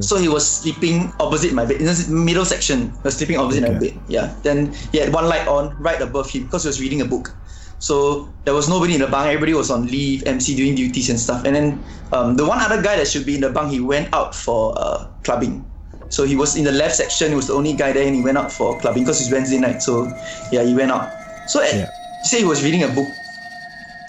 [0.00, 2.90] So he was sleeping opposite my bed, in the middle section.
[2.90, 3.94] He was sleeping opposite my bed.
[4.08, 4.34] Yeah.
[4.42, 7.30] Then he had one light on right above him because he was reading a book.
[7.78, 9.28] So there was nobody in the bunk.
[9.28, 11.44] Everybody was on leave, MC doing duties and stuff.
[11.44, 14.12] And then um, the one other guy that should be in the bunk, he went
[14.12, 15.62] out for uh, clubbing.
[16.10, 17.28] So he was in the left section.
[17.30, 19.58] He was the only guy there, and he went out for clubbing because it's Wednesday
[19.58, 19.82] night.
[19.82, 20.06] So
[20.50, 21.12] yeah, he went out.
[21.46, 21.90] So at, Yeah.
[22.22, 23.08] he said he was reading a book,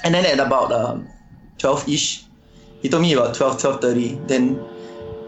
[0.04, 1.08] and then at about um,
[1.58, 2.24] twelve ish,
[2.82, 4.28] he told me about 12, 12.30.
[4.30, 4.58] Then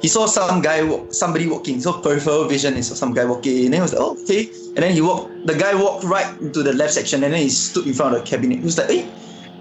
[0.01, 1.81] he saw some guy, somebody walking.
[1.81, 3.65] So peripheral vision, he saw some guy walking.
[3.65, 4.47] And then he was like, oh, okay.
[4.47, 7.49] And then he walked, the guy walked right into the left section and then he
[7.49, 8.59] stood in front of the cabinet.
[8.59, 9.05] He was like, hey,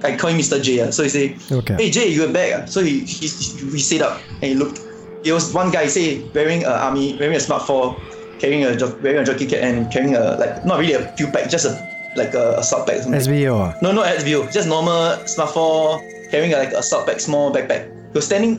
[0.05, 0.63] I call him Mr.
[0.63, 0.87] J.
[0.87, 0.91] ah.
[0.91, 1.75] So he said, Okay.
[1.75, 2.63] hey, Jay, you're back.
[2.63, 4.79] ah." So he, he, he sat up and he looked.
[5.25, 7.97] It was one guy, say, wearing a army, wearing a smart four,
[8.39, 11.51] carrying a, wearing a jockey cap and carrying a, like, not really a few pack,
[11.51, 11.73] just a,
[12.17, 13.21] like a assault pack something.
[13.21, 13.61] SBO.
[13.61, 13.79] ah.
[13.83, 14.51] No, not SBO.
[14.53, 17.85] Just normal smart four, carrying a, like a assault bag, small backpack.
[18.13, 18.59] He was standing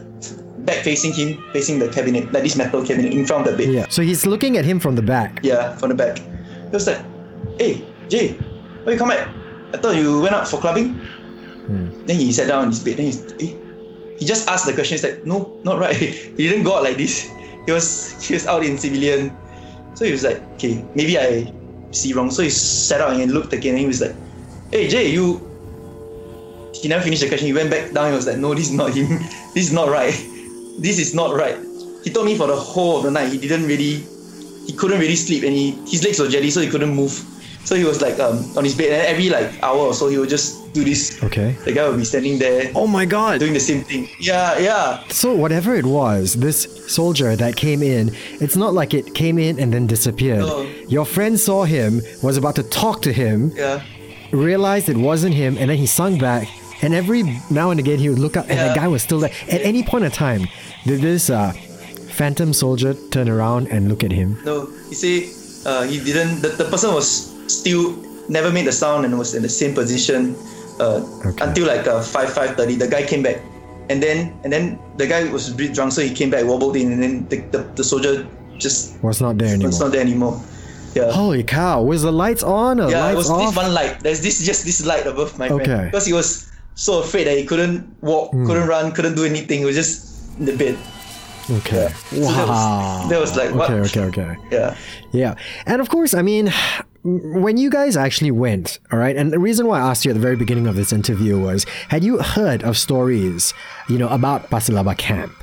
[0.65, 3.74] back facing him, facing the cabinet, like this metal cabinet in front of the bed.
[3.74, 3.86] Yeah.
[3.89, 5.39] So he's looking at him from the back.
[5.41, 6.19] Yeah, from the back.
[6.19, 7.02] He was like,
[7.58, 8.34] "Hey, Jay,
[8.84, 9.28] why you come back?
[9.74, 10.95] I thought you went out for clubbing."
[12.06, 12.97] Then he sat down on his bed.
[12.97, 13.56] Then he's, eh?
[14.21, 15.01] He just asked the question.
[15.01, 15.97] He's like, "No, not right.
[16.38, 17.34] he didn't go out like this.
[17.65, 19.34] He was he was out in civilian."
[19.97, 21.49] So he was like, "Okay, maybe I
[21.89, 23.73] see wrong." So he sat out and looked again.
[23.73, 24.13] And he was like,
[24.69, 25.41] "Hey, Jay, you."
[26.77, 27.49] He never finished the question.
[27.49, 28.13] He went back down.
[28.13, 29.10] He was like, "No, this is not him.
[29.57, 30.13] this is not right.
[30.77, 31.57] This is not right."
[32.05, 34.05] He told me for the whole of the night he didn't really
[34.69, 37.17] he couldn't really sleep and he his legs were jelly so he couldn't move.
[37.63, 40.17] So he was like um, on his bed and every like hour or so he
[40.17, 41.21] would just do this.
[41.24, 41.52] Okay.
[41.65, 43.39] The guy would be standing there Oh my god.
[43.39, 44.10] doing the same thing.
[44.19, 45.04] Yeah, yeah.
[45.10, 49.60] So whatever it was, this soldier that came in, it's not like it came in
[49.60, 50.39] and then disappeared.
[50.41, 50.63] No.
[50.88, 53.84] Your friend saw him, was about to talk to him, Yeah.
[54.32, 56.47] realized it wasn't him, and then he sung back.
[56.82, 59.32] And every now and again, he would look up, and the guy was still there.
[59.52, 60.47] At any point in time,
[60.86, 61.52] did this uh,
[62.10, 64.38] phantom soldier turn around and look at him?
[64.43, 65.15] No, he say
[65.69, 66.41] uh, he didn't.
[66.41, 67.95] The, the person was still
[68.30, 70.36] never made the sound and was in the same position
[70.80, 71.43] uh, Okay.
[71.45, 72.75] until like uh, five five thirty.
[72.75, 73.41] The guy came back,
[73.89, 76.75] and then and then the guy was a bit drunk, so he came back, wobbled
[76.75, 78.27] in, and then the, the, the soldier
[78.58, 79.67] just Was not there anymore.
[79.67, 80.41] was not there anymore.
[80.93, 81.12] Yeah.
[81.12, 81.82] Holy cow!
[81.84, 83.39] Was the lights on or yeah, it was off?
[83.39, 84.01] this one light.
[84.01, 85.63] There's this just this light above my Okay.
[85.65, 88.45] friend because he was so afraid that he couldn't walk, Hmm.
[88.45, 89.60] couldn't run, couldn't do anything.
[89.60, 90.04] He was just
[90.39, 90.77] in the bed.
[91.49, 91.89] Okay.
[92.12, 93.08] So that was- Wow.
[93.10, 93.69] that was like, what?
[93.71, 94.36] Okay, okay, okay.
[94.51, 94.75] Yeah.
[95.12, 95.36] Yeah.
[95.65, 96.51] And of course, I mean,
[97.04, 100.14] when you guys actually went, all right, and the reason why I asked you at
[100.14, 103.54] the very beginning of this interview was had you heard of stories,
[103.90, 105.34] you know, about Pasir Laba camp?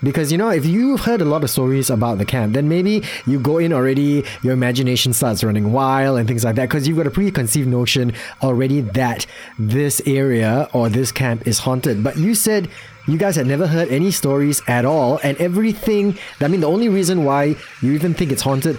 [0.00, 3.02] Because, you know, if you've heard a lot of stories about the camp, then maybe
[3.26, 6.96] you go in already, your imagination starts running wild and things like that, because you've
[6.96, 9.26] got a preconceived notion already that
[9.58, 12.04] this area or this camp is haunted.
[12.04, 12.68] But you said
[13.08, 16.88] you guys had never heard any stories at all, and everything, I mean, the only
[16.88, 18.78] reason why you even think it's haunted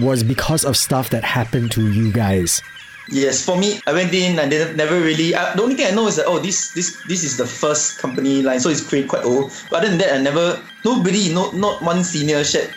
[0.00, 2.62] was because of stuff that happened to you guys.
[3.10, 5.34] Yes, for me, I went in and they never really.
[5.34, 7.98] Uh, the only thing I know is that oh, this this this is the first
[7.98, 9.50] company line, so it's quite quite old.
[9.70, 12.68] But other than that, I never nobody, no not one senior shared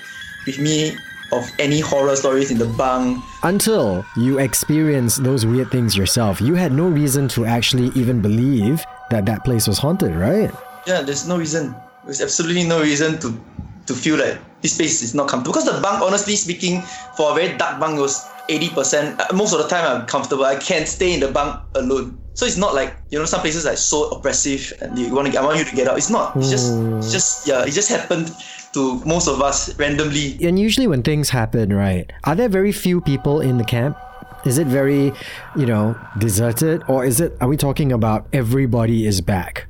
[0.46, 0.96] with me
[1.32, 3.22] of any horror stories in the bunk.
[3.44, 8.84] Until you experienced those weird things yourself, you had no reason to actually even believe
[9.10, 10.52] that that place was haunted, right?
[10.88, 11.76] Yeah, there's no reason.
[12.06, 13.36] There's absolutely no reason to
[13.88, 15.54] to feel like this space is not comfortable.
[15.54, 16.82] Because the bunk, honestly speaking,
[17.18, 19.20] for a very dark bunk, it was 80%.
[19.20, 20.46] uh, Most of the time, I'm comfortable.
[20.46, 22.18] I can't stay in the bunk alone.
[22.34, 25.38] So it's not like you know some places are so oppressive and you want to
[25.38, 25.98] I want you to get out.
[25.98, 26.36] It's not.
[26.38, 27.66] It's just it's just yeah.
[27.66, 28.32] It just happened
[28.74, 30.38] to most of us randomly.
[30.42, 33.98] And usually when things happen, right, are there very few people in the camp?
[34.46, 35.12] Is it very,
[35.56, 36.82] you know, deserted?
[36.88, 39.68] Or is it, are we talking about everybody is back?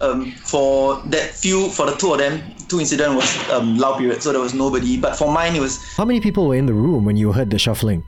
[0.00, 4.22] Um, for that few, for the two of them, two incident was um, loud period,
[4.22, 4.96] so there was nobody.
[4.98, 7.50] But for mine, it was How many people were in the room when you heard
[7.50, 8.02] the shuffling?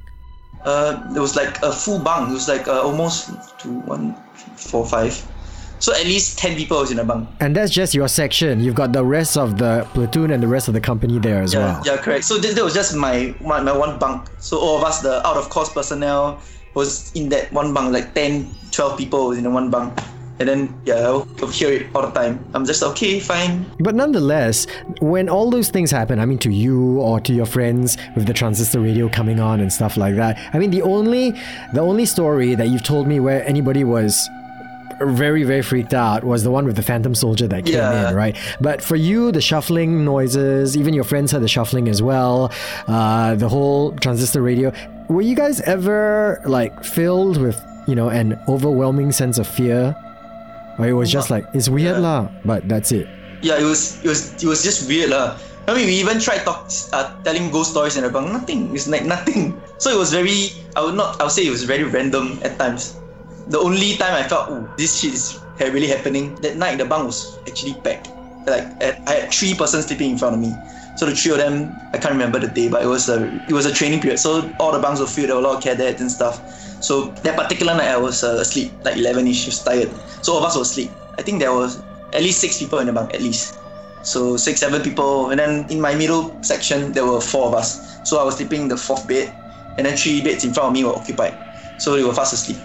[0.64, 2.30] Uh, it was like a full bunk.
[2.30, 4.14] It was like uh, almost two, one,
[4.56, 5.12] four, five.
[5.80, 7.28] So at least ten people was in a bunk.
[7.40, 8.60] And that's just your section.
[8.60, 11.52] You've got the rest of the platoon and the rest of the company there as
[11.52, 11.82] Yeah, well.
[11.84, 12.24] yeah, correct.
[12.24, 14.30] So that, that was just my, my my one bunk.
[14.38, 16.40] So all of us, the out of course personnel,
[16.74, 17.92] was in that one bunk.
[17.92, 19.98] Like 10, 12 people was in the one bunk.
[20.38, 22.44] And then yeah, I'll, hear it all the time.
[22.54, 23.64] I'm just okay, fine.
[23.78, 24.66] But nonetheless,
[25.00, 28.32] when all those things happen, I mean, to you or to your friends with the
[28.32, 31.32] transistor radio coming on and stuff like that, I mean, the only,
[31.74, 34.28] the only story that you've told me where anybody was
[35.00, 38.10] very, very freaked out was the one with the Phantom Soldier that came Yeah.
[38.10, 38.36] in, right?
[38.60, 42.52] But for you, the shuffling noises, even your friends had the shuffling as well,
[42.86, 44.72] uh, the whole transistor radio.
[45.08, 49.94] Were you guys ever like filled with, you know, an overwhelming sense of fear?
[50.78, 52.04] Or it was just like, it's weird Yeah.
[52.04, 53.08] lah, but that's it.
[53.42, 55.36] Yeah, it was it was it was just weird lah.
[55.66, 58.30] I mean, we even tried talk, uh, telling ghost stories in the bunk.
[58.32, 58.74] Nothing.
[58.74, 59.54] It's like nothing.
[59.82, 60.54] So it was very.
[60.78, 61.18] I would not.
[61.18, 62.94] I would say it was very random at times.
[63.50, 66.38] The only time I felt, oh, this shit is really happening.
[66.38, 68.06] That night, the bunk was actually packed.
[68.46, 68.62] Like
[69.10, 70.54] I had three persons sleeping in front of me.
[70.94, 73.54] So the three of them, I can't remember the day, but it was a it
[73.54, 74.18] was a training period.
[74.22, 75.30] So all the bunks were filled.
[75.30, 76.38] There were a lot of cadets and stuff.
[76.82, 79.90] So that particular night, I was uh, asleep, like 11ish, was tired.
[80.20, 80.90] So all of us were asleep.
[81.16, 83.58] I think there was at least six people in the bunk, at least.
[84.02, 88.00] So six, seven people, and then in my middle section there were four of us.
[88.02, 89.32] So I was sleeping in the fourth bed,
[89.78, 91.38] and then three beds in front of me were occupied.
[91.78, 92.58] So they were fast asleep.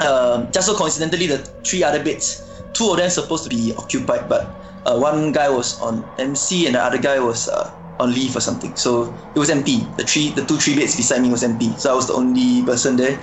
[0.00, 4.28] Um, just so coincidentally, the three other beds, two of them supposed to be occupied,
[4.28, 8.36] but uh, one guy was on MC and the other guy was uh, on leave
[8.36, 8.76] or something.
[8.76, 9.92] So it was empty.
[9.96, 11.76] The three, the two three beds beside me was empty.
[11.76, 13.20] So I was the only person there.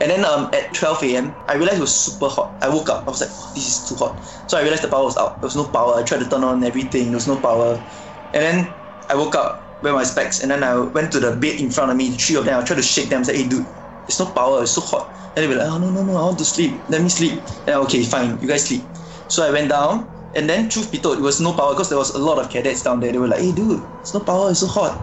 [0.00, 2.56] And then um, at 12 a.m., I realized it was super hot.
[2.62, 3.06] I woke up.
[3.06, 4.20] I was like, oh, this is too hot.
[4.46, 5.40] So I realized the power was out.
[5.40, 5.94] There was no power.
[5.94, 7.06] I tried to turn on everything.
[7.10, 7.84] There was no power.
[8.32, 8.74] And then
[9.08, 11.90] I woke up, wear my specs, and then I went to the bed in front
[11.90, 12.16] of me.
[12.16, 12.60] Three of them.
[12.60, 13.20] I tried to shake them.
[13.20, 13.68] I said, hey, dude,
[14.06, 14.62] there's no power.
[14.62, 15.14] It's so hot.
[15.36, 16.16] And they were like, oh, no, no, no.
[16.16, 16.86] I want to sleep.
[16.88, 17.46] Let me sleep.
[17.66, 18.38] And I, okay, fine.
[18.40, 18.96] You guys sleep.
[19.28, 20.13] So I went down.
[20.36, 22.50] And then, truth be told, it was no power because there was a lot of
[22.50, 23.12] cadets down there.
[23.12, 24.50] They were like, hey, dude, it's no power.
[24.50, 24.98] It's so hot.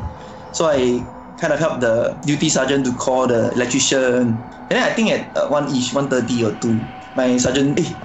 [0.53, 1.05] So I
[1.39, 4.35] kind of helped the duty sergeant to call the electrician.
[4.69, 6.79] And then I think at uh, 1 ish, 1.30 or 2,
[7.15, 7.95] my sergeant, hey,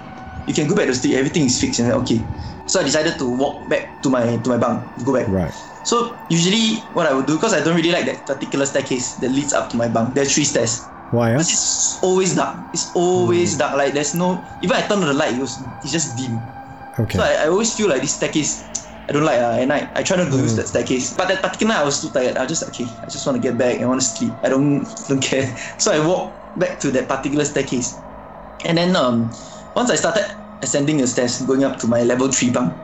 [0.46, 1.16] you can go back to sleep.
[1.16, 1.80] Everything is fixed.
[1.80, 2.20] And said, okay.
[2.66, 5.28] So I decided to walk back to my to my bunk, go back.
[5.28, 5.54] Right.
[5.86, 9.30] So usually what I would do, because I don't really like that particular staircase that
[9.30, 10.14] leads up to my bunk.
[10.14, 10.82] There's three stairs.
[11.14, 11.30] Why?
[11.30, 12.58] Because it's always dark.
[12.74, 13.78] It's always dark.
[13.78, 16.42] Like there's no even I turn on the light, it was it's just dim.
[16.98, 17.18] Okay.
[17.18, 18.64] So I, I always feel like this staircase
[19.08, 19.88] I don't like uh, at night.
[19.94, 21.14] I try not to use that staircase.
[21.14, 22.36] But that particular night I was too tired.
[22.36, 23.80] I just okay, I just want to get back.
[23.80, 24.32] I want to sleep.
[24.42, 25.46] I don't don't care.
[25.78, 27.94] So I walk back to that particular staircase.
[28.64, 29.30] And then um,
[29.76, 30.26] once I started
[30.62, 32.74] ascending the stairs, going up to my level three bunk,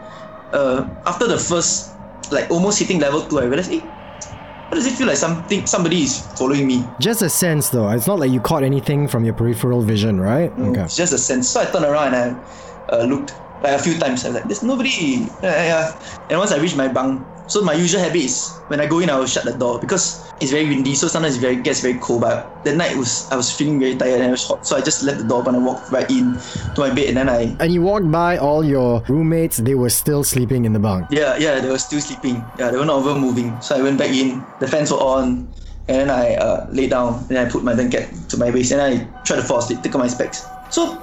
[0.53, 1.90] uh, after the first,
[2.31, 6.03] like almost hitting level two, I realized, hey, why does it feel like something somebody
[6.03, 6.85] is following me?
[7.01, 7.88] Just a sense, though.
[7.90, 10.53] It's not like you caught anything from your peripheral vision, right?
[10.53, 10.83] Okay.
[10.83, 11.48] It's just a sense.
[11.48, 14.25] So I turned around and I uh, looked like a few times.
[14.25, 15.27] I was like, there's nobody.
[15.42, 16.01] Yeah, yeah.
[16.31, 19.11] And once I reached my bunk, so my usual habit is when I go in,
[19.11, 20.94] I will shut the door because it's very windy.
[20.94, 22.22] So sometimes it very gets very cold.
[22.22, 24.64] But that night was I was feeling very tired and it was hot.
[24.66, 26.38] So I just left the door open and walked right in
[26.75, 27.09] to my bed.
[27.09, 30.72] And then I And you walked by all your roommates, they were still sleeping in
[30.72, 31.09] the bunk.
[31.11, 32.42] yeah yeah they were still sleeping.
[32.59, 33.61] Yeah they were not even moving.
[33.61, 34.42] So I went back in.
[34.61, 35.53] The fans were on.
[35.88, 37.27] And then I uh, lay down.
[37.29, 38.72] and I put my blanket to my waist.
[38.72, 39.83] And I tried to fall asleep.
[39.83, 40.46] Take off my specs.
[40.70, 40.96] So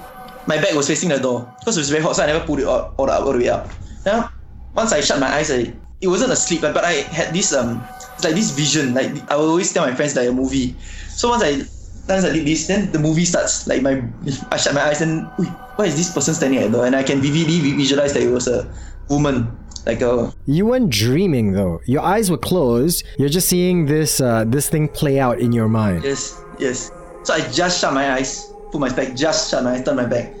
[0.50, 2.16] my back was facing the door because it was very hot.
[2.16, 3.70] So I never pulled it all, all, the, all the way up.
[4.04, 4.30] Now
[4.74, 7.82] once I shut my eyes, I, it wasn't a sleep, but I had this um,
[8.14, 8.92] it's like this vision.
[8.94, 10.74] Like I will always tell my friends like a movie.
[11.08, 11.62] So once I
[12.10, 13.66] once I did this, then the movie starts.
[13.66, 14.02] Like my,
[14.50, 16.86] I shut my eyes and, "Ui, why is this person standing at the door?
[16.86, 18.66] And I can vividly visualize that it was a
[19.08, 21.80] woman, like a You weren't dreaming though.
[21.86, 23.04] Your eyes were closed.
[23.18, 26.04] You're just seeing this uh, this thing play out in your mind.
[26.04, 26.90] yes, yes.
[27.22, 30.06] So I just shut my eyes, put my back, just shut my eyes, turn my
[30.06, 30.32] back.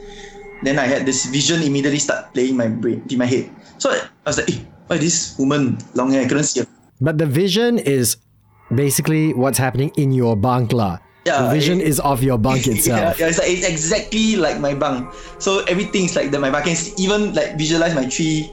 [0.62, 3.48] Then I had this vision immediately start playing my brain, in my head.
[3.78, 6.22] So I, was like, eh, why this woman long hair?
[6.22, 6.66] I couldn't see her.
[7.00, 8.16] But the vision is
[8.74, 10.98] basically what's happening in your bunk lah.
[11.24, 13.18] Yeah, the vision it- is of your bunk itself.
[13.18, 15.12] yeah, it's, like, it's exactly like my bunk.
[15.38, 16.66] So everything's like the my bunk.
[16.68, 18.52] I can even like visualize my three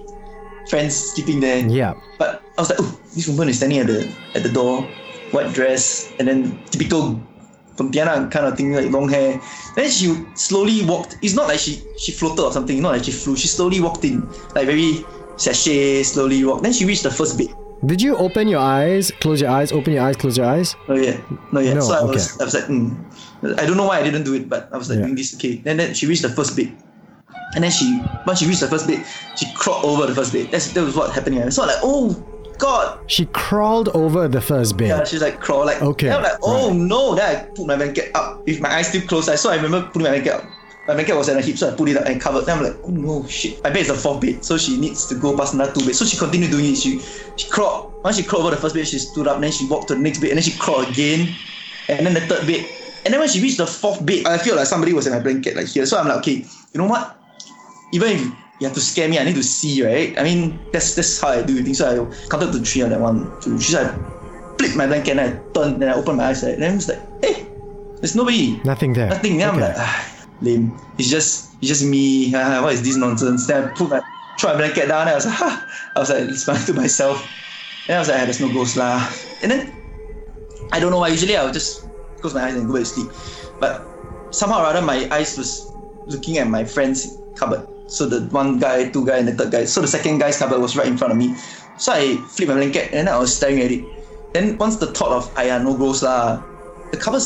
[0.70, 1.63] friends sleeping there.
[1.67, 1.96] Yeah.
[2.20, 4.84] But I was like, oh, this woman is standing at the at the door,
[5.32, 7.20] white dress, and then typical
[7.78, 9.40] Pontianak kind of thing, like long hair.
[9.76, 11.18] Then she slowly walked.
[11.22, 12.82] It's not like she she floated or something.
[12.82, 13.38] Not like she flew.
[13.38, 15.06] She slowly walked in, like very
[15.38, 16.63] sachet, slowly walked.
[16.63, 17.54] Then she reached the first bed.
[17.86, 20.76] Did you open your eyes, close your eyes, open your eyes, close your eyes?
[20.90, 21.22] No yet,
[21.54, 21.76] no yet.
[21.76, 22.42] No, so I was, okay.
[22.42, 22.98] I was like, hmm.
[23.62, 25.06] I don't know why I didn't do it, but I was like Yeah.
[25.06, 25.36] doing this.
[25.38, 25.58] Okay.
[25.62, 26.74] Then then she reached the first bed,
[27.54, 29.06] and then she once she reached the first bed,
[29.38, 30.50] she crawled over the first bed.
[30.50, 31.46] That's that was what happening.
[31.54, 32.18] So I'm like, oh
[32.58, 33.00] god.
[33.08, 34.88] She crawled over the first bed.
[34.88, 35.82] Yeah, she's like crawl like.
[35.82, 36.78] Okay, I'm like, oh right.
[36.78, 37.15] no.
[37.15, 39.30] Then I put my blanket up with my eyes still closed.
[39.30, 40.43] I so I remember putting my blanket up.
[40.88, 42.46] My blanket was at her hip, so I put it up and covered.
[42.46, 43.62] Then I'm like, oh no, shit.
[43.63, 46.00] My bed is the fourth bed, so she needs to go past another two beds.
[46.00, 46.78] So she continued doing it.
[46.78, 47.00] She
[47.36, 47.93] she crawled.
[48.04, 49.41] Once she crawled over the first bed, she stood up.
[49.41, 51.36] Then she walked to the next bed, and then she crawled again,
[51.89, 52.65] and then the third bed.
[53.06, 55.20] And then when she reached the fourth bed, I feel like somebody was in my
[55.20, 55.86] blanket like here.
[55.86, 57.17] So I'm like, okay, you know what?
[57.93, 60.17] Even if you have to scare me, I need to see, right?
[60.17, 61.78] I mean, that's that's how I do things.
[61.78, 63.60] So I counted to three on that one, two.
[63.60, 66.58] She said, I flipped my blanket and I turned, then I opened my eyes, right?
[66.58, 67.46] then I was like, hey,
[68.02, 68.58] there's nobody.
[68.63, 69.10] Nothing there.
[69.10, 69.38] Nothing.
[69.38, 70.76] Then I'm like, ah, lame.
[70.98, 72.34] It's just, it's just me.
[72.36, 73.46] Ah, what is this nonsense?
[73.46, 74.02] Then I put my,
[74.39, 75.02] throw my blanket down.
[75.02, 75.91] And I was like, ha.
[75.96, 77.28] I was like, smiling to myself.
[77.86, 79.08] Then I was like, ah, there's no ghost lah.
[79.41, 79.74] And then,
[80.72, 81.10] I don't know why.
[81.10, 81.88] Usually I would just
[82.20, 83.12] close my eyes and go back to sleep.
[83.60, 83.86] But
[84.32, 85.72] somehow or other, my eyes was
[86.08, 87.67] looking at my friend's cupboard.
[87.88, 89.65] So the one guy, two guy, and the third guy.
[89.65, 91.36] So the second guy's cupboard was right in front of me.
[91.78, 93.86] So I flipped my blanket and I was staring at it.
[94.34, 96.43] Then once the thought of, aya, no ghost lah,
[96.91, 97.23] the cupboard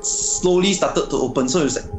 [0.00, 1.48] slowly started to open.
[1.48, 1.90] So it was like,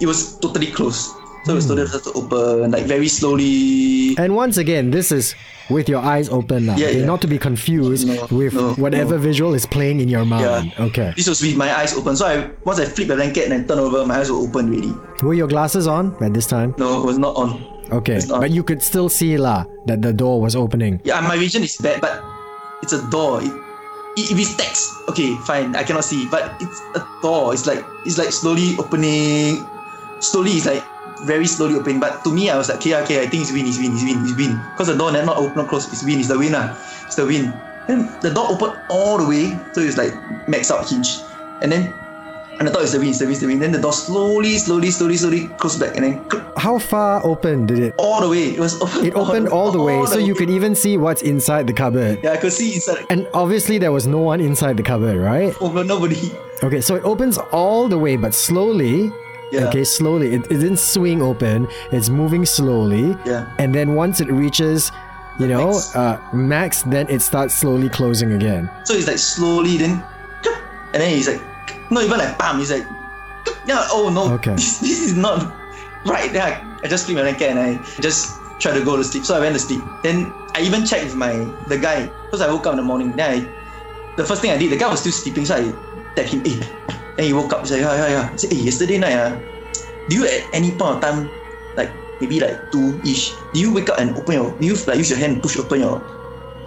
[0.00, 1.17] it was totally closed.
[1.48, 1.88] So totally hmm.
[1.88, 4.16] started to open, uh, like very slowly.
[4.18, 5.34] And once again, this is
[5.70, 6.76] with your eyes open now.
[6.76, 7.00] Yeah, okay?
[7.00, 7.06] yeah.
[7.06, 9.22] Not to be confused No, with no, whatever no.
[9.22, 10.72] visual is playing in your mind.
[10.76, 10.84] Yeah.
[10.84, 11.12] Okay.
[11.16, 12.16] This was with my eyes open.
[12.16, 14.72] So I once I flipped the blanket and I turned over, my eyes were open
[14.72, 14.92] already.
[15.22, 16.74] Were your glasses on at this time?
[16.78, 17.64] No, it was not on.
[17.92, 18.20] Okay.
[18.28, 18.40] Not.
[18.40, 21.00] But you could still see lah that the door was opening.
[21.04, 22.22] Yeah, my vision is bad, but
[22.82, 23.40] it's a door.
[23.42, 23.52] It,
[24.18, 26.26] if it's text, okay, fine, I cannot see.
[26.28, 27.54] But it's a door.
[27.54, 29.64] It's like it's like slowly opening.
[30.20, 30.82] Slowly, it's like
[31.24, 32.00] very slowly opening.
[32.00, 34.04] But to me, I was like, okay, okay, I think it's wind, it's wind, it's
[34.04, 34.60] wind, it's wind.
[34.72, 35.92] Because the door not open, not closed.
[35.92, 36.76] It's wind, it's the wind, ah.
[37.06, 37.52] It's the win.
[37.86, 40.12] Then the door opened all the way, so it's like
[40.48, 41.20] max out hinge,
[41.62, 41.94] and then.
[42.60, 43.62] And I thought it's the wind, it's the wind, it's the wind.
[43.62, 47.66] Then the door slowly, slowly, slowly, slowly closed back, and then click, How far open
[47.66, 47.94] did it?
[47.98, 48.48] all the way.
[48.50, 49.06] It was open.
[49.06, 52.18] It opened all the way, so you could even see what's inside the cupboard.
[52.22, 53.06] Yeah, I could see inside.
[53.10, 55.54] And obviously, there was no one inside the cupboard, right?
[55.62, 56.32] Over nobody.
[56.62, 59.12] Okay, so it opens all the way, but slowly.
[59.50, 59.68] Yeah.
[59.68, 60.34] Okay, slowly.
[60.34, 61.68] It, it didn't swing open.
[61.90, 63.16] It's moving slowly.
[63.24, 63.48] Yeah.
[63.58, 64.92] And then once it reaches,
[65.38, 65.96] you know, Max.
[65.96, 68.70] uh, max, then it starts slowly closing again.
[68.84, 70.02] So it's like slowly then,
[70.92, 71.40] and then he's like,
[71.90, 72.58] not even like bam.
[72.58, 72.86] He's like,
[73.66, 73.86] yeah.
[73.90, 74.54] Oh no, Okay.
[74.54, 75.54] this, this is not
[76.04, 76.30] right.
[76.32, 79.24] Then I, I just sleep my blanket and I just try to go to sleep.
[79.24, 79.80] So I went to sleep.
[80.02, 81.32] Then I even checked with my
[81.68, 83.12] the guy because I woke up in the morning.
[83.12, 85.72] Then I, the first thing I did, the guy was still sleeping, so I
[86.16, 86.44] tapped him.
[86.44, 86.60] Hey,
[87.18, 87.66] then he woke up.
[87.66, 88.24] He's like, yeah, yeah, yeah.
[88.32, 89.42] I said, hey, yesterday night, ah,
[90.06, 91.34] do you at any point of time,
[91.74, 91.90] like
[92.22, 95.10] maybe like two ish, do you wake up and open your, do you like use
[95.10, 96.06] your hand and push open your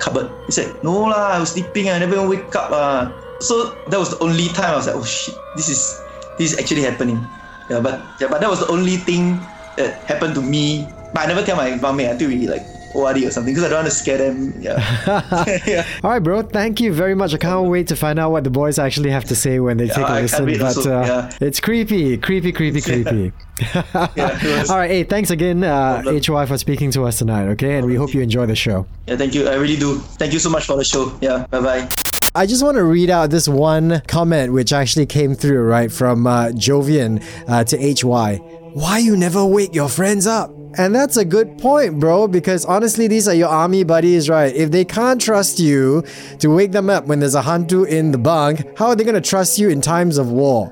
[0.01, 0.33] cupboard.
[0.49, 2.73] He said, No lah, I was sleeping, and I never wake up.
[2.73, 3.13] Uh.
[3.41, 5.97] So that was the only time I was like, oh shit, this is
[6.37, 7.25] this is actually happening.
[7.69, 9.41] Yeah, but yeah, but that was the only thing
[9.77, 10.93] that happened to me.
[11.13, 12.65] But I never tell my mom until we like
[12.95, 14.53] ORD or something because I don't want to scare them.
[14.59, 14.77] Yeah.
[15.67, 15.87] yeah.
[16.03, 16.41] All right, bro.
[16.41, 17.33] Thank you very much.
[17.33, 19.87] I can't wait to find out what the boys actually have to say when they
[19.87, 20.45] take a I listen.
[20.45, 21.37] But also, uh, yeah.
[21.41, 23.31] it's creepy, creepy, creepy, creepy.
[23.73, 24.89] Yeah, All right.
[24.89, 26.03] Hey, thanks again, uh.
[26.03, 27.47] HY, for speaking to us tonight.
[27.49, 28.85] Okay, and we hope you enjoy the show.
[29.07, 29.47] Yeah, thank you.
[29.47, 29.99] I really do.
[30.17, 31.17] Thank you so much for the show.
[31.21, 31.89] Yeah, bye bye.
[32.33, 36.25] I just want to read out this one comment which actually came through, right, from
[36.25, 38.60] uh, Jovian uh, to HY.
[38.73, 40.49] Why you never wake your friends up?
[40.77, 44.55] And that's a good point, bro, because honestly, these are your army buddies, right?
[44.55, 46.03] If they can't trust you
[46.39, 49.19] to wake them up when there's a hantu in the bunk, how are they to
[49.19, 50.71] trust you in times of war?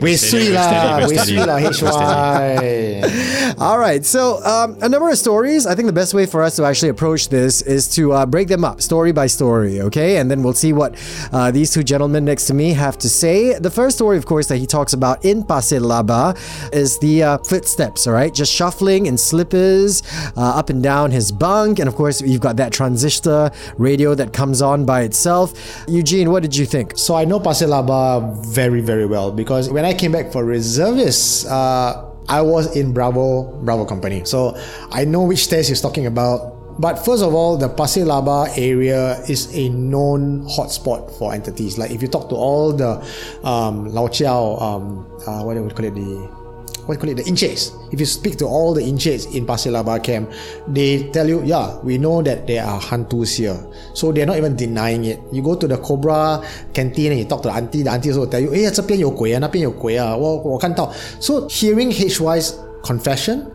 [0.00, 3.54] Wei steady, sui we're lah, We see sui lah, HY.
[3.58, 5.66] All right, so um, a number of stories.
[5.66, 8.48] I think the best way for us to actually approach this is to uh, break
[8.48, 10.16] them up story by story, okay?
[10.16, 10.94] And then we'll see what
[11.32, 13.58] uh, these two gentlemen next to me have to say.
[13.58, 16.34] The first story, of course, that he talks about in Pasir Laba
[16.72, 18.32] is the uh, footsteps, all right?
[18.32, 20.02] Just shuffling in slippers
[20.36, 21.78] uh, up and down his bunk.
[21.78, 25.52] And of course, you've got that transistor radio that comes on by itself.
[25.86, 26.96] Eugene, what did you think?
[26.96, 31.46] So I know Pasir Laba very, very well because when I came back for reservists,
[31.46, 34.24] uh, I was in Bravo Bravo Company.
[34.24, 34.56] So
[34.90, 36.58] I know which stairs he's talking about.
[36.80, 41.76] But first of all, the Pasir Laba area is a known hotspot for entities.
[41.76, 43.04] Like if you talk to all the
[43.44, 46.39] um, Lao Chiao, um, uh, what do we call it, the
[46.86, 47.72] what call it the enciks.
[47.92, 50.30] If you speak to all the enciks in Pasir Laba camp,
[50.66, 53.58] they tell you, yeah, we know that there are hantus here.
[53.94, 55.20] So they're not even denying it.
[55.32, 58.26] You go to the Cobra canteen and you talk to the auntie, the auntie also
[58.26, 60.92] tell you, eh, hey, 这边有鬼啊，那边有鬼啊，我我看到。
[61.20, 62.52] So hearing HY's
[62.82, 63.46] confession,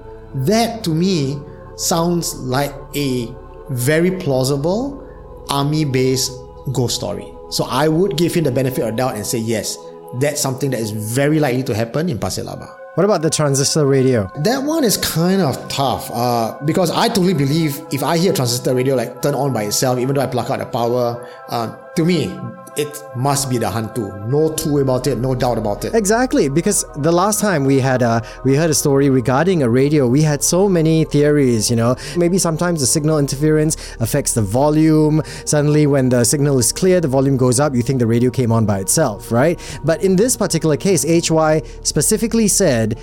[0.45, 1.39] that to me
[1.77, 3.27] sounds like a
[3.69, 5.01] very plausible
[5.49, 6.31] army-based
[6.71, 7.25] ghost story.
[7.49, 9.77] So I would give him the benefit of doubt and say yes,
[10.19, 12.84] that's something that is very likely to happen in Pasir Laba.
[12.95, 14.31] What about the transistor radio?
[14.37, 18.73] That one is kind of tough uh, because I totally believe if I hear transistor
[18.73, 22.03] radio like turn on by itself, even though I plug out the power, uh, to
[22.03, 22.37] me,
[22.77, 24.27] it must be the Hantu.
[24.27, 25.93] No two about it, no doubt about it.
[25.95, 30.07] Exactly, because the last time we had a we heard a story regarding a radio,
[30.07, 31.69] we had so many theories.
[31.69, 35.21] You know, maybe sometimes the signal interference affects the volume.
[35.45, 37.73] Suddenly, when the signal is clear, the volume goes up.
[37.73, 39.59] You think the radio came on by itself, right?
[39.83, 42.99] But in this particular case, HY specifically said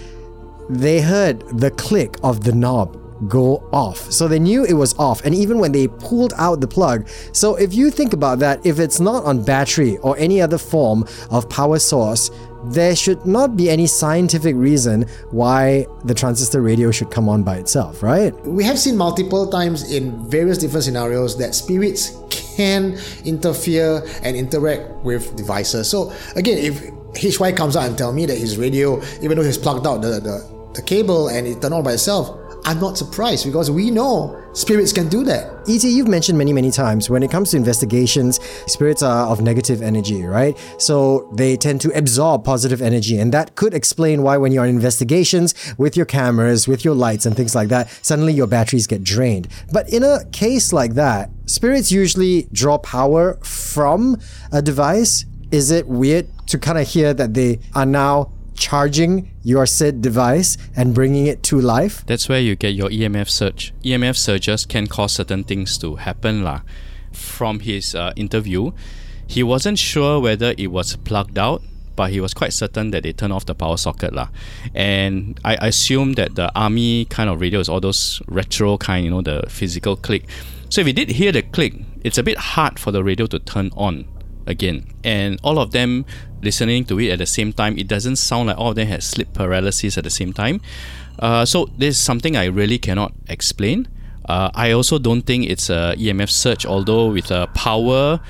[0.68, 4.10] they heard the click of the knob go off.
[4.10, 5.24] So they knew it was off.
[5.24, 8.78] And even when they pulled out the plug, so if you think about that, if
[8.78, 12.30] it's not on battery or any other form of power source,
[12.64, 17.56] there should not be any scientific reason why the transistor radio should come on by
[17.56, 18.34] itself, right?
[18.46, 25.04] We have seen multiple times in various different scenarios that spirits can interfere and interact
[25.04, 25.88] with devices.
[25.88, 29.58] So again, if HY comes out and tell me that his radio, even though he's
[29.58, 33.44] plugged out the, the, the cable and it turned on by itself, I'm not surprised
[33.44, 35.68] because we know spirits can do that.
[35.68, 39.82] E.T., you've mentioned many, many times when it comes to investigations, spirits are of negative
[39.82, 40.56] energy, right?
[40.78, 43.18] So they tend to absorb positive energy.
[43.18, 47.26] And that could explain why, when you're on investigations with your cameras, with your lights,
[47.26, 49.48] and things like that, suddenly your batteries get drained.
[49.72, 54.18] But in a case like that, spirits usually draw power from
[54.52, 55.24] a device.
[55.50, 60.57] Is it weird to kind of hear that they are now charging your said device
[60.76, 62.05] and bringing it to life?
[62.07, 63.72] That's where you get your EMF surge.
[63.84, 66.62] EMF surges can cause certain things to happen lah.
[67.12, 68.72] From his uh, interview,
[69.26, 71.62] he wasn't sure whether it was plugged out,
[71.96, 74.28] but he was quite certain that they turned off the power socket lah.
[74.74, 79.11] And I assume that the army kind of radio is all those retro kind, you
[79.11, 80.24] know, the physical click.
[80.68, 83.38] So if you did hear the click, it's a bit hard for the radio to
[83.38, 84.07] turn on
[84.46, 84.86] again.
[85.05, 86.05] And all of them
[86.43, 89.03] listening to it at the same time, it doesn't sound like all of them had
[89.03, 90.61] sleep paralysis at the same time.
[91.18, 93.88] Uh, so this is something I really cannot explain.
[94.28, 98.20] Uh, I also don't think it's a EMF surge, although with a power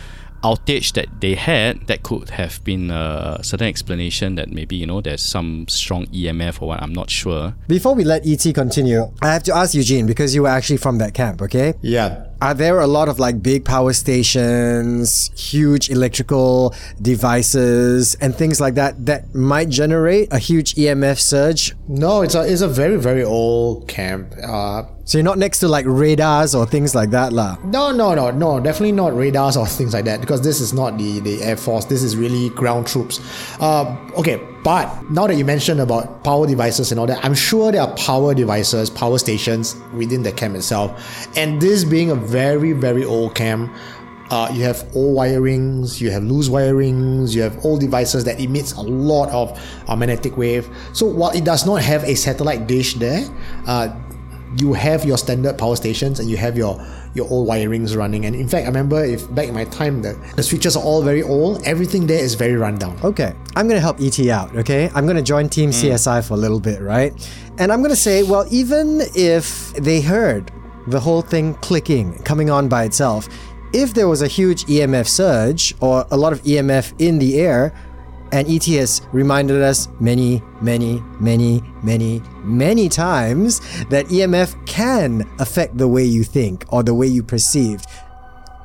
[0.43, 5.01] outage that they had, that could have been a certain explanation that maybe you know
[5.01, 6.83] there's some strong EMF or what.
[6.83, 7.55] I'm not sure.
[7.69, 10.99] Before we let ET continue, I have to ask Eugene because you were actually from
[10.99, 11.75] that camp, okay?
[11.81, 12.27] Yeah.
[12.43, 18.74] Are there a lot of like big power stations, huge electrical devices, and things like
[18.74, 21.72] that that might generate a huge EMF surge?
[21.86, 24.34] No, it's a it's a very very old camp.
[24.43, 27.59] Uh, So you're not next to like radars or things like that, lah.
[27.64, 30.99] no, no, no, no, definitely not radars or things like that because this is not
[30.99, 31.84] the the air force.
[31.86, 33.20] This is really ground troops.
[33.61, 33.84] Uh,
[34.18, 37.83] okay, but now that you mentioned about power devices and all that, I'm sure there
[37.83, 41.29] are power devices, power stations within the camp itself.
[41.37, 43.73] And this being a very very old camp,
[44.33, 48.73] uh, you have old wirings, you have loose wirings, you have old devices that emits
[48.73, 50.69] a lot of uh, magnetic wave.
[50.95, 53.29] So while it does not have a satellite dish there,
[53.67, 53.89] uh,
[54.57, 56.85] you have your standard power stations and you have your
[57.15, 58.25] your old wirings running.
[58.25, 61.03] And in fact, I remember if back in my time, the, the switches are all
[61.03, 61.63] very old.
[61.65, 62.99] Everything there is very rundown.
[63.05, 64.91] Okay, I'm gonna help ET out, okay?
[64.95, 65.93] I'm gonna join Team mm.
[65.93, 67.13] CSI for a little bit, right?
[67.59, 70.51] And I'm gonna say, well, even if they heard
[70.87, 73.29] the whole thing clicking, coming on by itself,
[73.73, 77.75] if there was a huge EMF surge or a lot of EMF in the air,
[78.33, 85.76] and ET has reminded us many, many, many, many, many times that EMF can affect
[85.78, 87.82] the way you think or the way you perceive.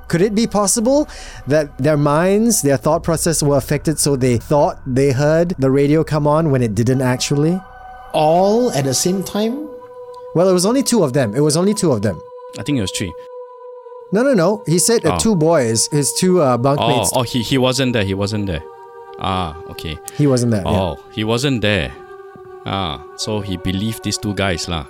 [0.07, 1.07] Could it be possible
[1.47, 6.03] that their minds, their thought process were affected so they thought they heard the radio
[6.03, 7.59] come on when it didn't actually?
[8.13, 9.67] All at the same time?
[10.33, 11.35] Well, it was only two of them.
[11.35, 12.21] It was only two of them.
[12.57, 13.13] I think it was three.
[14.13, 14.63] No, no, no.
[14.65, 15.19] He said uh, Oh.
[15.19, 17.09] two boys, his two uh, Oh, bunkmates.
[17.13, 18.05] oh, he, he wasn't there.
[18.05, 18.63] He wasn't there.
[19.19, 19.97] Ah, okay.
[20.15, 20.61] He wasn't there.
[20.63, 20.71] yeah.
[20.71, 21.91] Oh, he wasn't there.
[22.67, 24.85] Ah, so he believed these two guys lah.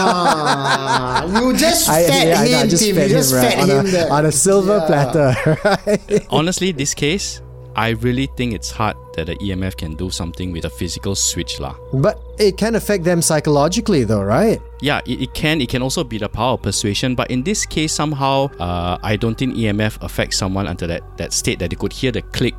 [0.00, 1.28] Alamak.
[1.40, 2.96] you just I, fed yeah, I him, know, I just Tim.
[2.96, 4.10] fed you him, right, fed on, him a, that.
[4.10, 4.86] on a silver Yeah.
[4.86, 5.34] platter,
[5.64, 6.26] right?
[6.30, 7.40] Honestly, this case,
[7.76, 11.60] I really think it's hard that the EMF can do something with a physical switch
[11.60, 11.74] lah.
[11.94, 14.60] But it can affect them psychologically, though, right?
[14.80, 15.60] Yeah, it, it can.
[15.60, 17.14] It can also be the power of persuasion.
[17.14, 21.32] But in this case, somehow, uh, I don't think EMF affects someone until that, that
[21.32, 22.54] state that they could hear the click.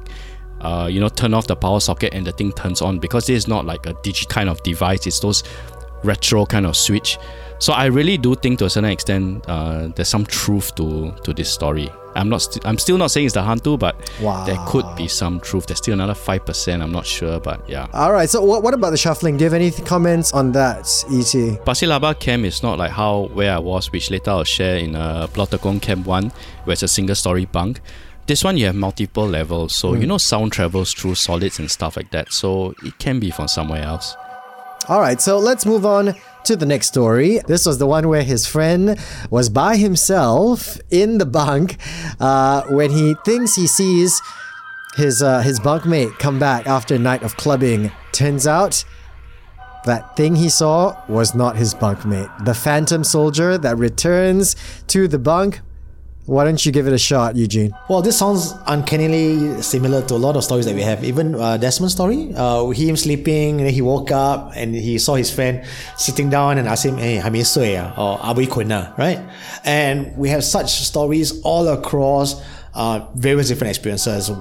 [0.62, 3.38] Uh, you know, turn off the power socket and the thing turns on because this
[3.38, 5.08] is not like a digi kind of device.
[5.08, 5.44] It's those
[6.04, 7.18] retro kind of switch.
[7.60, 11.34] So I really do think to a certain extent, uh, there's some truth to to
[11.34, 11.92] this story.
[12.16, 12.42] I'm not.
[12.42, 13.96] St- I'm still not saying it's the Hantu, but
[14.46, 15.68] there could be some truth.
[15.68, 16.82] There's still another five percent.
[16.82, 17.88] I'm not sure, but yeah.
[17.94, 18.30] All right.
[18.30, 19.38] So, what, what about the shuffling?
[19.38, 21.64] Do you have any comments on that, E ET?
[21.66, 25.00] Pasir camp is not like how where I was, which later I'll share in a
[25.00, 26.32] uh, Pulau Tekong Camp 1,
[26.66, 27.80] where it's a single story bunk.
[28.32, 31.98] This one you have multiple levels, so you know sound travels through solids and stuff
[31.98, 34.16] like that, so it can be from somewhere else.
[34.88, 36.16] All right, so let's move on
[36.46, 37.42] to the next story.
[37.48, 38.98] This was the one where his friend
[39.30, 41.76] was by himself in the bunk
[42.22, 44.22] uh, when he thinks he sees
[44.96, 47.92] his uh, his bunkmate come back after a night of clubbing.
[48.14, 48.86] Turns out
[49.84, 52.46] that thing he saw was not his bunkmate.
[52.46, 54.56] The phantom soldier that returns
[54.88, 55.60] to the bunk.
[56.32, 57.76] Why don't you give it a shot, Eugene?
[57.90, 61.04] Well, this sounds uncannily similar to a lot of stories that we have.
[61.04, 65.16] Even uh, Desmond's story, uh, him sleeping, and then he woke up and he saw
[65.16, 65.66] his friend
[65.98, 67.92] sitting down and asked him, "Hey, hamisue ah?
[68.00, 69.20] or abui kona?" Right?
[69.66, 72.42] And we have such stories all across
[72.76, 74.32] uh, various different experiences.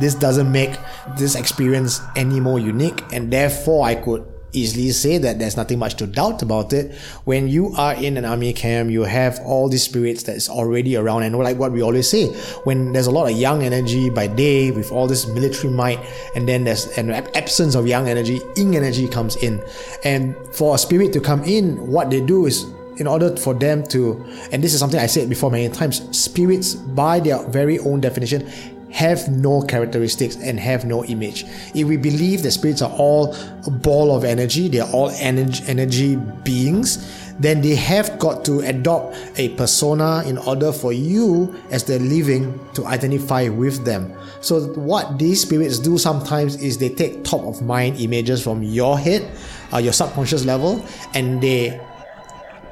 [0.00, 0.74] This doesn't make
[1.16, 5.94] this experience any more unique, and therefore I could easily say that there's nothing much
[5.96, 6.94] to doubt about it.
[7.24, 11.22] When you are in an army camp, you have all these spirits that's already around,
[11.24, 12.26] and like what we always say,
[12.64, 15.98] when there's a lot of yang energy by day with all this military might,
[16.34, 19.62] and then there's an absence of yang energy, yin energy comes in,
[20.04, 23.84] and for a spirit to come in, what they do is in order for them
[23.84, 28.00] to, and this is something I said before many times, spirits by their very own
[28.00, 28.50] definition
[28.90, 31.44] have no characteristics and have no image.
[31.74, 33.34] If we believe that spirits are all
[33.66, 37.06] a ball of energy, they are all energy, energy beings,
[37.38, 42.58] then they have got to adopt a persona in order for you as the living
[42.74, 44.12] to identify with them.
[44.40, 48.98] So what these spirits do sometimes is they take top of mind images from your
[48.98, 49.30] head,
[49.72, 50.84] uh, your subconscious level,
[51.14, 51.80] and they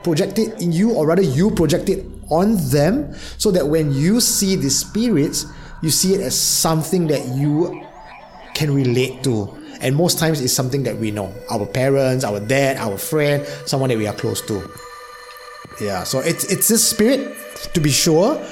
[0.03, 4.21] project it in you, or rather, you project it on them, so that when you
[4.21, 5.47] see the spirits,
[5.83, 7.85] you see it as something that you
[8.55, 9.55] can relate to.
[9.81, 13.91] And most times, it's something that we know our parents, our dad, our friend, someone
[13.91, 14.69] that we are close to.
[15.81, 17.37] Yeah, so it's it's this spirit
[17.75, 18.43] to be sure,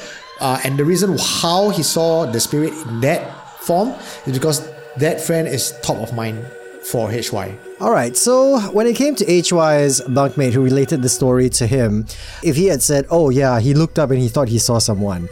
[0.40, 3.24] uh, and the reason how he saw the spirit in that
[3.60, 3.94] form
[4.26, 4.68] is because
[4.98, 6.44] that friend is top of mind
[6.84, 7.56] for HY.
[7.80, 12.06] All right, so when it came to HY's bunkmate who related the story to him,
[12.42, 15.28] if he had said, oh yeah, he looked up and he thought he saw someone,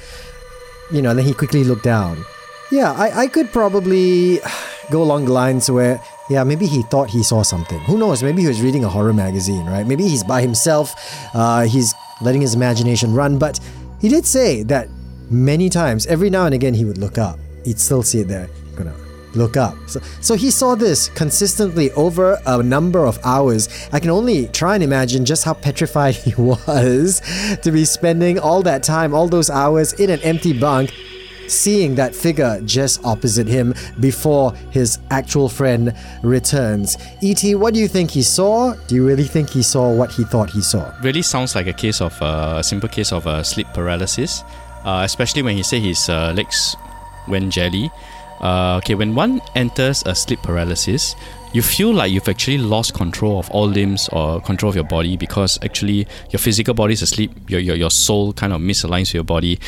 [0.92, 2.24] you know, and then he quickly looked down.
[2.70, 4.40] Yeah, I, I could probably
[4.90, 7.80] go along the lines where, yeah, maybe he thought he saw something.
[7.80, 8.22] Who knows?
[8.22, 9.86] Maybe he was reading a horror magazine, right?
[9.86, 10.94] Maybe he's by himself,
[11.34, 13.58] uh, he's letting his imagination run, but
[14.00, 14.88] he did say that
[15.30, 17.38] many times, every now and again, he would look up.
[17.64, 18.48] He'd still see it there.
[19.34, 19.76] Look up.
[19.86, 23.68] So, so he saw this consistently over a number of hours.
[23.92, 27.20] I can only try and imagine just how petrified he was
[27.62, 30.92] to be spending all that time, all those hours in an empty bunk,
[31.48, 36.96] seeing that figure just opposite him before his actual friend returns.
[37.22, 38.74] E.T., what do you think he saw?
[38.86, 40.94] Do you really think he saw what he thought he saw?
[41.02, 44.44] Really sounds like a case of uh, a simple case of uh, sleep paralysis.
[44.84, 46.76] uh, especially when he said his uh, legs
[47.28, 47.90] went jelly.
[48.42, 51.14] Uh, okay, when one enters a sleep paralysis,
[51.52, 55.16] you feel like you've actually lost control of all limbs or control of your body
[55.16, 59.14] because actually your physical body is asleep, your, your, your soul kind of misaligns with
[59.14, 59.60] your body.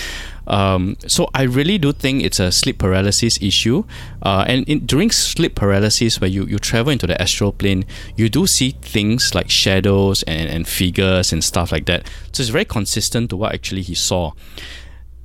[0.46, 3.84] Um, so I really do think it's a sleep paralysis issue.
[4.22, 7.84] Uh, and in, during sleep paralysis, where you, you travel into the astral plane,
[8.16, 12.06] you do see things like shadows and, and figures and stuff like that.
[12.32, 14.32] So it's very consistent to what actually he saw.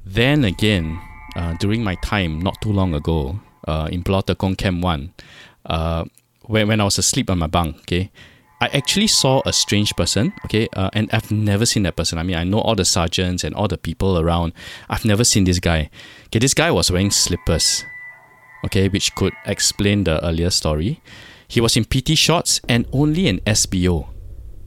[0.06, 1.00] Then again,
[1.40, 5.14] uh, during my time not too long ago uh, in Pulau Tekong Camp 1,
[5.66, 6.04] uh,
[6.44, 8.12] when, when I was asleep on my bunk, okay,
[8.60, 12.18] I actually saw a strange person, okay, uh, and I've never seen that person.
[12.18, 14.52] I mean, I know all the sergeants and all the people around.
[14.90, 15.90] I've never seen this guy.
[16.26, 17.86] Okay, this guy was wearing slippers,
[18.66, 21.00] okay, which could explain the earlier story.
[21.48, 24.10] He was in PT shorts and only an SBO.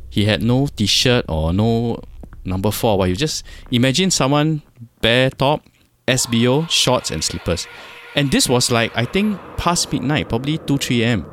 [0.08, 2.00] He had no t-shirt or no
[2.44, 2.96] number four.
[2.96, 4.62] Why you just imagine someone
[5.02, 5.62] bare top,
[6.06, 7.66] SBO, shorts and slippers.
[8.14, 11.26] And this was like I think past midnight, probably 2 3 a.m.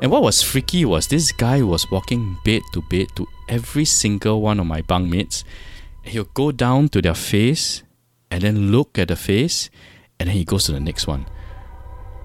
[0.00, 4.40] And what was freaky was this guy was walking bed to bed to every single
[4.40, 5.44] one of my bunkmates.
[6.02, 7.84] He'll go down to their face
[8.30, 9.70] and then look at the face
[10.18, 11.26] and then he goes to the next one.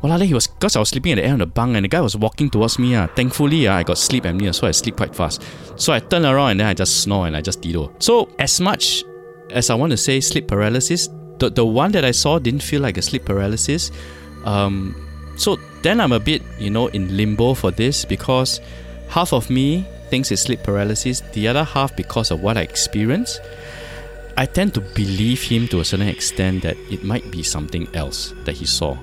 [0.02, 1.88] Well, he was because I was sleeping at the end of the bunk and the
[1.88, 2.96] guy was walking towards me.
[2.96, 3.08] Uh.
[3.08, 5.44] Thankfully, uh, I got sleep apnea, so I sleep quite fast.
[5.76, 7.92] So I turn around and then I just snore and I just dido.
[8.00, 9.04] So as much
[9.50, 11.10] as I want to say sleep paralysis,
[11.40, 13.92] the, the one that I saw didn't feel like a sleep paralysis.
[14.46, 14.96] Um,
[15.36, 18.60] so then I'm a bit, you know, in limbo for this because
[19.10, 23.42] half of me thinks it's sleep paralysis, the other half because of what I experienced.
[24.36, 28.34] I tend to believe him to a certain extent that it might be something else
[28.46, 28.98] that he saw.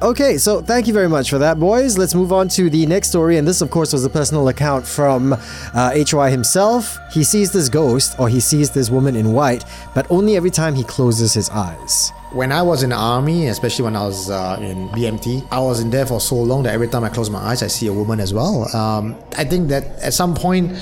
[0.00, 1.98] Okay, so thank you very much for that, boys.
[1.98, 3.36] Let's move on to the next story.
[3.36, 6.96] And this, of course, was a personal account from uh, HY himself.
[7.10, 9.64] He sees this ghost, or he sees this woman in white,
[9.96, 12.12] but only every time he closes his eyes.
[12.30, 15.80] When I was in the army, especially when I was uh, in BMT, I was
[15.80, 17.92] in there for so long that every time I close my eyes, I see a
[17.92, 18.72] woman as well.
[18.76, 20.78] Um, I think that at some point,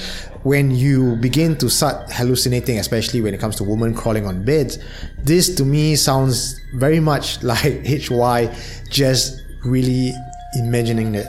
[0.47, 4.79] when you begin to start hallucinating, especially when it comes to women crawling on beds,
[5.19, 8.55] this to me sounds very much like HY
[8.89, 10.13] just really
[10.55, 11.27] imagining it.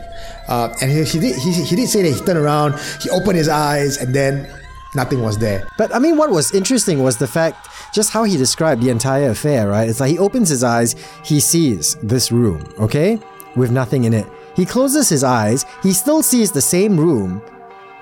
[0.48, 3.38] Uh, and he, he, did he, he did say that he turned around, he opened
[3.38, 4.48] his eyes, and then
[4.94, 5.68] nothing was there.
[5.80, 9.32] But I mean, what was interesting was the fact just how he described the entire
[9.32, 9.90] affair, right?
[9.90, 10.96] It's like he opens his eyes,
[11.26, 13.20] he sees this room, okay,
[13.56, 14.28] with nothing in it.
[14.56, 17.42] He closes his eyes, he still sees the same room,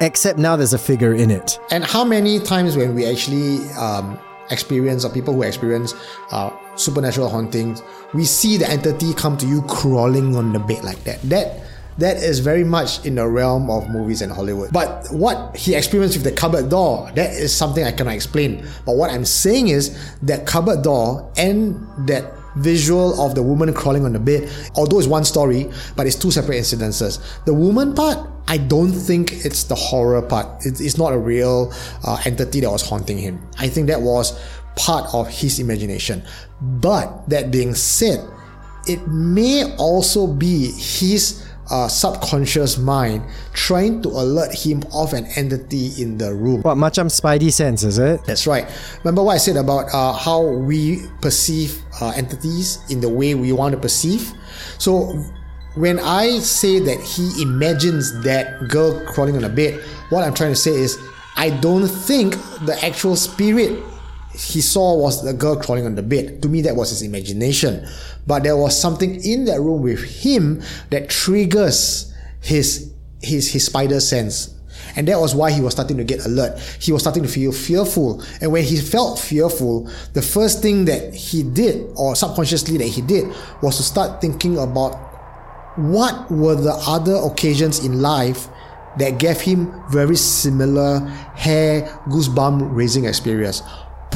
[0.02, 1.60] except now there's a figure in it.
[1.72, 4.20] And how many times when we actually um,
[4.50, 5.94] experience or people who experience
[6.32, 7.82] uh, supernatural hauntings,
[8.14, 11.22] we see the entity come to you crawling on the bed like that.
[11.24, 11.62] That
[11.98, 14.74] that is very much in the realm of movies and Hollywood.
[14.74, 18.68] But what he experienced with the cupboard door, that is something I cannot explain.
[18.86, 24.04] But what I'm saying is that cupboard door and that visual of the woman crawling
[24.04, 27.22] on the bed, although it's one story, but it's two separate incidences.
[27.46, 30.66] The woman part, I don't think it's the horror part.
[30.66, 31.74] It's not a real
[32.04, 33.42] uh, entity that was haunting him.
[33.58, 34.40] I think that was
[34.76, 36.24] part of his imagination.
[36.62, 38.24] But that being said,
[38.88, 43.24] it may also be his uh, subconscious mind
[43.54, 46.62] trying to alert him of an entity in the room.
[46.62, 48.24] What, macam spidey sense, is it?
[48.26, 48.70] That's right.
[49.00, 53.52] Remember what I said about uh, how we perceive uh, entities in the way we
[53.52, 54.32] want to perceive?
[54.78, 55.18] So
[55.76, 60.52] when I say that he imagines that girl crawling on a bed, what I'm trying
[60.52, 60.98] to say is
[61.36, 63.84] I don't think the actual spirit
[64.34, 66.42] he saw was the girl crawling on the bed.
[66.42, 67.88] To me, that was his imagination.
[68.28, 74.00] But there was something in that room with him that triggers his his his spider
[74.00, 74.54] sense.
[74.98, 76.58] And that was why he was starting to get alert.
[76.80, 78.24] He was starting to feel fearful.
[78.40, 83.02] And when he felt fearful, the first thing that he did, or subconsciously that he
[83.02, 83.26] did,
[83.62, 85.15] was to start thinking about
[85.76, 88.48] what were the other occasions in life
[88.98, 91.00] that gave him very similar
[91.36, 93.62] hair goosebump raising experience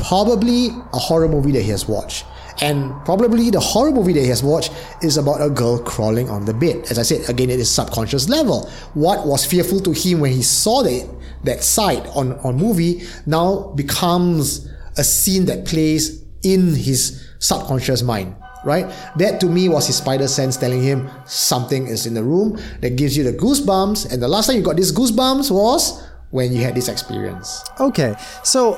[0.07, 2.25] probably a horror movie that he has watched.
[2.61, 6.45] And probably the horror movie that he has watched is about a girl crawling on
[6.45, 6.87] the bed.
[6.89, 8.69] As I said, again, it is subconscious level.
[8.93, 11.09] What was fearful to him when he saw that,
[11.43, 18.35] that sight on, on movie now becomes a scene that plays in his subconscious mind
[18.63, 18.85] right?
[19.17, 22.95] That to me was his spider sense telling him something is in the room that
[22.95, 24.11] gives you the goosebumps.
[24.11, 27.63] And the last time you got these goosebumps was when you had this experience.
[27.79, 28.77] Okay, so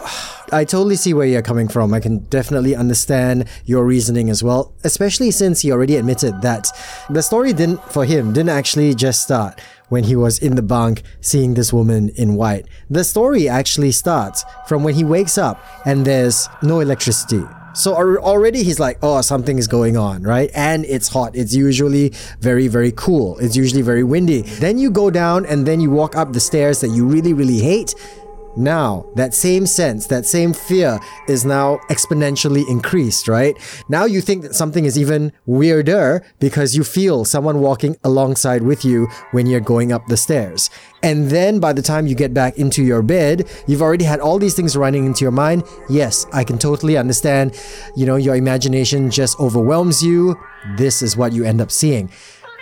[0.53, 1.93] I totally see where you're coming from.
[1.93, 6.69] I can definitely understand your reasoning as well, especially since he already admitted that
[7.09, 9.59] the story didn't, for him, didn't actually just start
[9.89, 12.65] when he was in the bunk seeing this woman in white.
[12.89, 17.43] The story actually starts from when he wakes up and there's no electricity
[17.73, 20.51] So already he's like, oh, something is going on, right?
[20.53, 21.35] And it's hot.
[21.35, 22.09] It's usually
[22.39, 23.37] very, very cool.
[23.39, 24.41] It's usually very windy.
[24.41, 27.59] Then you go down and then you walk up the stairs that you really, really
[27.59, 27.95] hate.
[28.55, 33.55] Now, that same sense, that same fear is now exponentially increased, right?
[33.87, 38.83] Now you think that something is even weirder because you feel someone walking alongside with
[38.83, 40.69] you when you're going up the stairs.
[41.03, 44.37] And then by the time you get back into your bed, you've already had all
[44.37, 45.63] these things running into your mind.
[45.89, 47.59] Yes, I can totally understand.
[47.95, 50.37] You know, your imagination just overwhelms you.
[50.77, 52.11] This is what you end up seeing.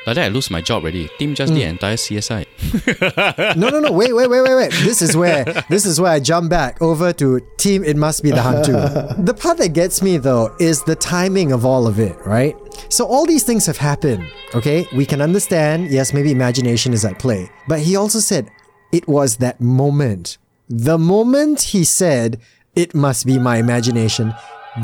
[0.05, 1.09] Like that, I lose my job already.
[1.19, 1.69] Team just the hmm.
[1.69, 3.55] entire CSI.
[3.55, 3.91] No, no, no.
[3.91, 4.71] Wait, wait, wait, wait, wait.
[4.83, 7.83] This is where this is where I jump back over to team.
[7.83, 9.25] It must be the Hantu.
[9.25, 12.55] the part that gets me though is the timing of all of it, right?
[12.89, 14.25] So all these things have happened.
[14.55, 15.89] Okay, we can understand.
[15.91, 18.49] Yes, maybe imagination is at play, but he also said
[18.91, 20.37] it was that moment.
[20.69, 22.39] The moment he said
[22.75, 24.33] it must be my imagination.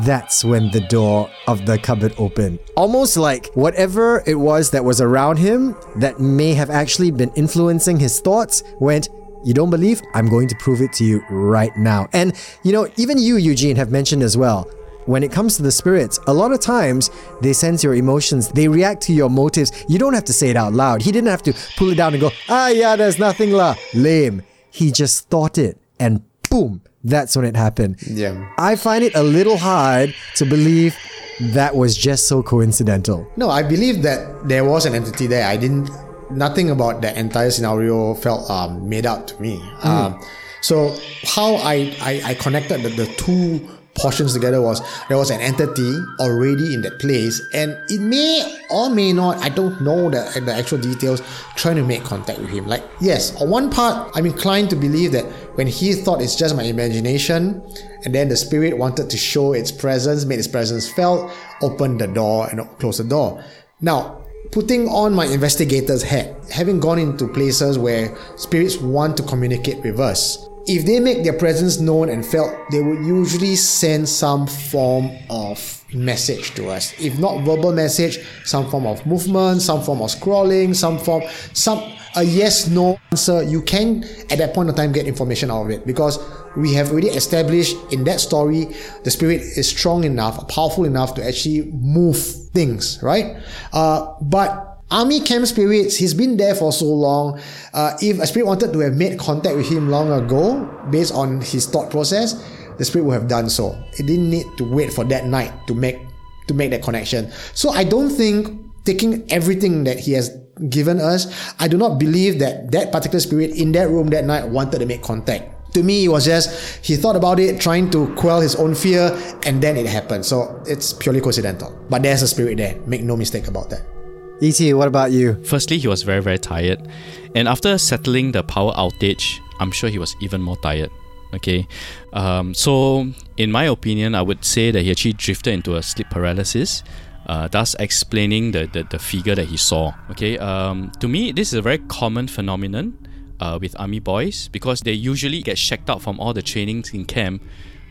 [0.04, 2.58] That's when the door of the cupboard opened.
[2.76, 7.98] Almost like whatever it was that was around him that may have actually been influencing
[7.98, 9.08] his thoughts went,
[9.44, 10.02] You don't believe?
[10.12, 12.08] I'm going to prove it to you right now.
[12.12, 14.70] And, you know, even you, Eugene, have mentioned as well.
[15.06, 18.66] When it comes to the spirits, a lot of times they sense your emotions, they
[18.66, 19.70] react to your motives.
[19.88, 21.00] You don't have to say it out loud.
[21.00, 23.76] He didn't have to pull it down and go, ah, yeah, there's nothing lah.
[23.94, 24.42] Lame.
[24.70, 27.96] He just thought it and boom, that's when it happened.
[28.02, 28.48] Yeah.
[28.58, 30.96] I find it a little hard to believe
[31.40, 33.30] that was just so coincidental.
[33.36, 35.46] No, I believe that there was an entity there.
[35.46, 35.90] I didn't.
[36.30, 39.62] Nothing about that entire scenario felt um, made out to me.
[39.84, 40.20] Um,
[40.60, 43.60] so how I I, I connected the, the two
[43.96, 48.90] portions together was there was an entity already in that place, and it may or
[48.90, 49.38] may not.
[49.38, 51.22] I don't know the the actual details.
[51.56, 52.66] Trying to make contact with him.
[52.66, 55.24] Like yes, on one part, I'm inclined to believe that
[55.56, 57.62] when he thought it's just my imagination,
[58.04, 61.32] and then the spirit wanted to show its presence, made its presence felt,
[61.62, 63.42] opened the door and closed the door.
[63.80, 64.22] Now,
[64.52, 69.98] putting on my investigator's hat, having gone into places where spirits want to communicate with
[69.98, 75.10] us, if they make their presence known and felt, they would usually send some form
[75.30, 76.92] of message to us.
[77.00, 81.80] If not verbal message, some form of movement, some form of scrolling, some form, some
[82.16, 83.42] a yes no answer.
[83.42, 86.18] You can at that point of time get information out of it because
[86.56, 88.68] we have already established in that story
[89.04, 93.36] the spirit is strong enough, powerful enough to actually move things, right?
[93.72, 97.40] Uh, but Army camp spirits, he's been there for so long.
[97.74, 101.40] Uh, if a spirit wanted to have made contact with him long ago, based on
[101.40, 102.34] his thought process,
[102.78, 103.76] the spirit would have done so.
[103.98, 105.98] It didn't need to wait for that night to make
[106.46, 107.32] to make that connection.
[107.54, 110.30] So I don't think taking everything that he has
[110.68, 111.26] given us,
[111.58, 114.86] I do not believe that that particular spirit in that room that night wanted to
[114.86, 115.74] make contact.
[115.74, 119.10] To me, it was just he thought about it, trying to quell his own fear,
[119.44, 120.24] and then it happened.
[120.24, 121.76] So it's purely coincidental.
[121.90, 122.78] But there's a spirit there.
[122.86, 123.95] Make no mistake about that.
[124.42, 125.42] E.T., what about you?
[125.44, 126.86] Firstly, he was very, very tired.
[127.34, 130.90] And after settling the power outage, I'm sure he was even more tired.
[131.34, 131.66] Okay.
[132.12, 133.06] Um, so,
[133.36, 136.82] in my opinion, I would say that he actually drifted into a sleep paralysis.
[137.26, 139.92] Uh, thus explaining the, the, the figure that he saw.
[140.12, 142.96] Okay, um, to me, this is a very common phenomenon
[143.40, 147.04] uh, with army boys because they usually get shacked out from all the trainings in
[147.04, 147.42] camp.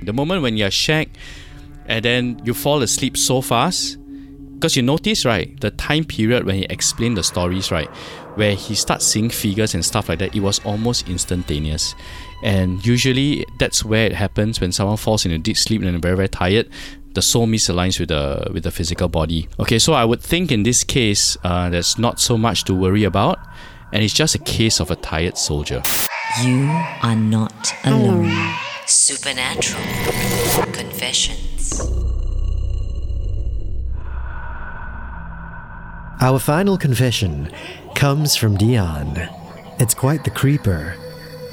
[0.01, 1.17] The moment when you're shacked
[1.85, 3.97] and then you fall asleep so fast,
[4.55, 7.89] because you notice, right, the time period when he explained the stories, right,
[8.35, 11.93] where he starts seeing figures and stuff like that, it was almost instantaneous.
[12.43, 15.99] And usually that's where it happens when someone falls in a deep sleep and they're
[15.99, 16.69] very, very tired.
[17.13, 19.47] The soul misaligns with the with the physical body.
[19.59, 23.05] Okay, so I would think in this case, uh, there's not so much to worry
[23.05, 23.39] about,
[23.93, 25.81] and it's just a case of a tired soldier.
[26.43, 26.69] You
[27.01, 28.33] are not alone.
[28.85, 29.81] Supernatural
[30.73, 32.04] Confessions.
[36.21, 37.51] Our final confession
[37.93, 39.17] comes from Dion.
[39.79, 40.95] It's quite the creeper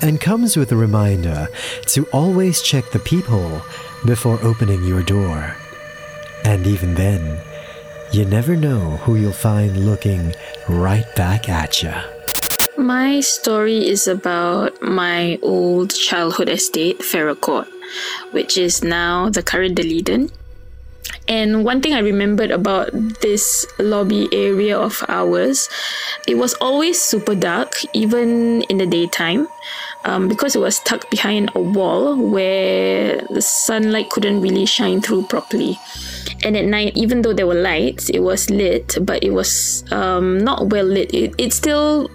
[0.00, 1.48] and comes with a reminder
[1.88, 3.62] to always check the peephole
[4.06, 5.56] before opening your door.
[6.44, 7.40] And even then,
[8.12, 10.32] you never know who you'll find looking
[10.68, 11.94] right back at you.
[12.78, 17.68] My story is about my old childhood estate, Farrer Court,
[18.30, 20.30] which is now the current D'Leedon.
[21.28, 25.68] And one thing I remembered about this lobby area of ours,
[26.26, 29.46] it was always super dark, even in the daytime,
[30.04, 35.22] um, because it was tucked behind a wall where the sunlight couldn't really shine through
[35.26, 35.78] properly.
[36.44, 40.38] And at night, even though there were lights, it was lit, but it was um,
[40.38, 41.14] not well lit.
[41.14, 42.10] It, it still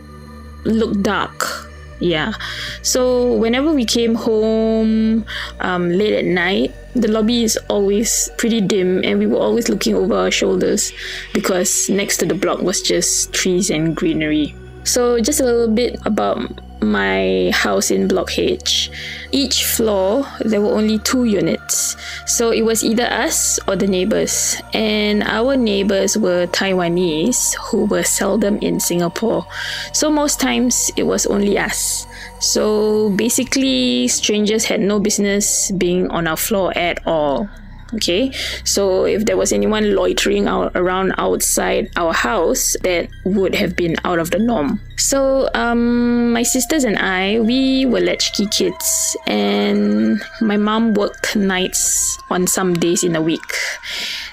[0.66, 1.67] looked dark
[2.00, 2.34] Yeah.
[2.82, 5.26] So whenever we came home
[5.60, 9.96] um, late at night, the lobby is always pretty dim and we were always looking
[9.96, 10.92] over our shoulders
[11.34, 14.56] because next to the block was just trees and greenery.
[14.84, 16.48] So, just a little bit about
[16.82, 18.90] my house in Block H.
[19.32, 21.96] Each floor, there were only two units.
[22.26, 24.62] So it was either us or the neighbors.
[24.74, 29.46] And our neighbors were Taiwanese who were seldom in Singapore.
[29.94, 32.08] So most times it was only us.
[32.40, 37.50] So basically, strangers had no business being on our floor at all
[37.94, 38.32] okay
[38.64, 43.96] so if there was anyone loitering out around outside our house that would have been
[44.04, 44.80] out of the norm.
[44.98, 52.18] So um, my sisters and i we were latchkey kids and my mom worked nights
[52.30, 53.52] on some days in a week.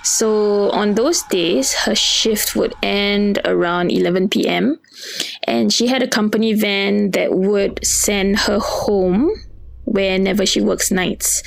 [0.02, 4.80] So on those days her shift would end around 11 p.m
[5.44, 9.30] and she had a company van that would send her home
[9.85, 11.43] whenever she works nights.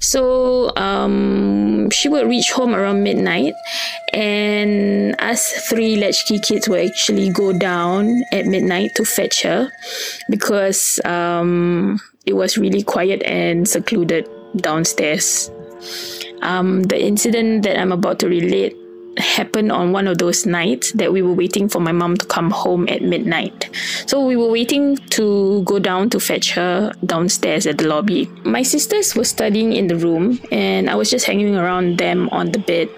[0.00, 3.54] So um, she would reach home around midnight,
[4.12, 9.70] and us three latchkey kids would actually go down at midnight to fetch her
[10.30, 15.50] because um, it was really quiet and secluded downstairs.
[16.42, 18.76] Um, the incident that I'm about to relate
[19.18, 22.50] happened on one of those nights that we were waiting for my mom to come
[22.50, 23.68] home at midnight.
[24.06, 28.26] So we were waiting to go down to fetch her downstairs at the lobby.
[28.44, 32.52] My sisters were studying in the room and I was just hanging around them on
[32.52, 32.88] the bed.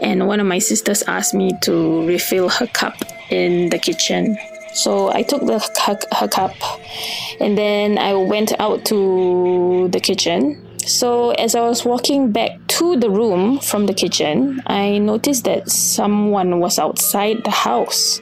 [0.00, 2.94] And one of my sisters asked me to refill her cup
[3.30, 4.36] in the kitchen.
[4.74, 6.54] So I took the her, her cup
[7.40, 12.96] and then I went out to the kitchen so, as I was walking back to
[12.96, 18.20] the room from the kitchen, I noticed that someone was outside the house,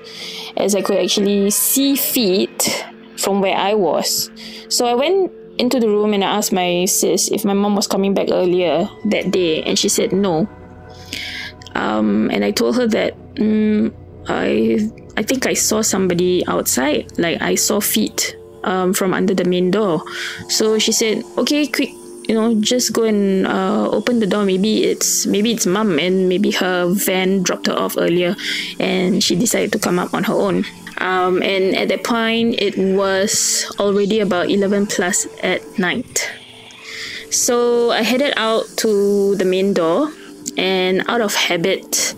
[0.57, 2.87] as I could actually see feet
[3.17, 4.31] from where I was.
[4.69, 7.87] So, I went into the room and I asked my sis if my mom was
[7.87, 10.49] coming back earlier that day, and she said no.
[11.75, 13.93] Um, and I told her that mm,
[14.29, 14.79] I
[15.17, 19.71] I think I saw somebody outside, like I saw feet um, from under the main
[19.71, 20.03] door.
[20.49, 21.91] So she said, "Okay, quick,
[22.33, 24.47] you know just go and uh, open the door.
[24.47, 28.35] Maybe it's maybe it's mom and maybe her van dropped her off earlier
[28.81, 30.65] and she decided to come up on her own.
[30.97, 36.31] Um, and at that point it was already about 11 plus at night.
[37.29, 40.11] So i headed out to the main door
[40.57, 42.15] and out of habit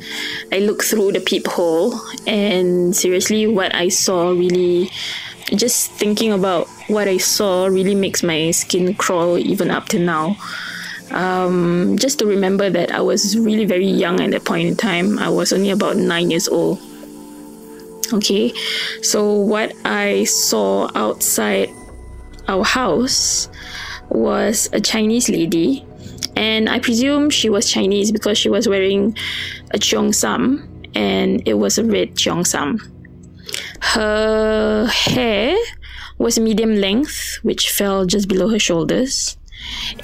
[0.50, 1.94] i looked through the peephole
[2.26, 4.90] and seriously what i saw really
[5.54, 10.36] just thinking about what I saw really makes my skin crawl even up to now.
[11.10, 15.18] Um, just to remember that I was really very young at that point in time.
[15.18, 16.80] I was only about nine years old.
[18.12, 18.52] Okay,
[19.02, 21.70] so what I saw outside
[22.48, 23.48] our house
[24.10, 25.84] was a Chinese lady,
[26.36, 29.16] and I presume she was Chinese because she was wearing
[29.72, 32.78] a cheongsam, and it was a red cheongsam.
[33.92, 35.56] Her hair
[36.18, 39.36] was medium length, which fell just below her shoulders,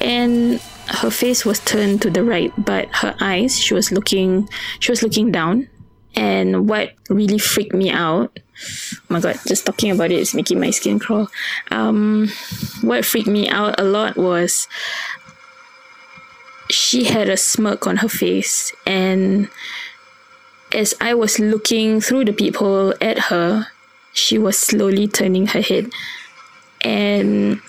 [0.00, 4.48] and her face was turned to the right, but her eyes, she was looking,
[4.80, 5.68] she was looking down.
[6.14, 10.60] And what really freaked me out, oh my god, just talking about it is making
[10.60, 11.28] my skin crawl.
[11.70, 12.28] Um,
[12.82, 14.66] what freaked me out a lot was
[16.68, 19.48] she had a smirk on her face, and
[20.74, 23.66] as I was looking through the peephole at her,
[24.12, 25.90] she was slowly turning her head.
[26.82, 27.60] And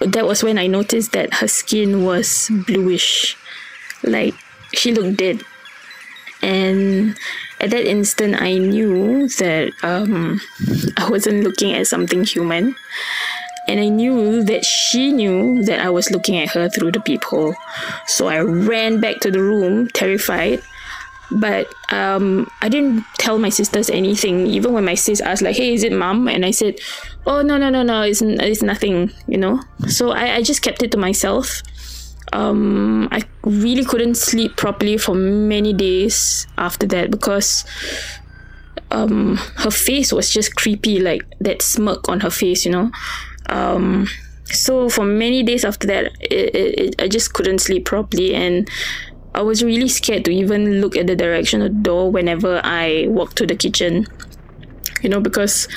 [0.00, 3.36] that was when I noticed that her skin was bluish.
[4.02, 4.34] Like
[4.72, 5.42] she looked dead.
[6.42, 7.16] And
[7.60, 10.40] at that instant, I knew that um,
[10.98, 12.76] I wasn't looking at something human.
[13.66, 17.54] And I knew that she knew that I was looking at her through the peephole.
[18.06, 20.60] So I ran back to the room, terrified,
[21.30, 24.46] but um, I didn't tell my sisters anything.
[24.46, 26.80] Even when my sis asked, like, "Hey, is it mom?" and I said,
[27.26, 29.60] "Oh no, no, no, no, it's it's nothing," you know.
[29.88, 31.62] So I, I just kept it to myself.
[32.32, 37.64] Um, I really couldn't sleep properly for many days after that because
[38.90, 42.90] um, her face was just creepy, like that smirk on her face, you know.
[43.48, 44.08] Um,
[44.46, 48.68] so for many days after that, it, it, it, I just couldn't sleep properly, and
[49.34, 53.06] I was really scared to even look at the direction of the door whenever I
[53.08, 54.06] walked to the kitchen.
[55.02, 55.68] You know, because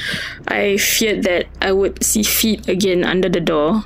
[0.47, 3.83] I feared that I would see feet again under the door.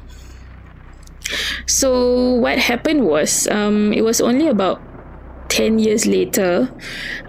[1.66, 4.82] So, what happened was, um, it was only about
[5.50, 6.72] 10 years later,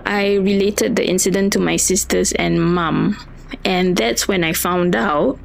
[0.04, 3.16] I related the incident to my sisters and mum.
[3.64, 5.38] And that's when I found out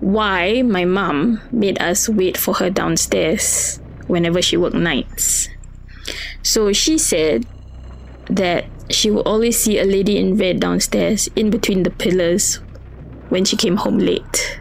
[0.00, 5.48] why my mom made us wait for her downstairs whenever she worked nights.
[6.42, 7.46] So she said
[8.26, 12.56] that she would always see a lady in red downstairs in between the pillars
[13.28, 14.60] when she came home late.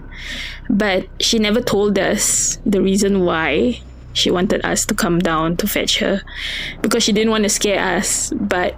[0.70, 3.82] But she never told us the reason why
[4.14, 6.22] she wanted us to come down to fetch her
[6.82, 8.32] because she didn't want to scare us.
[8.32, 8.76] But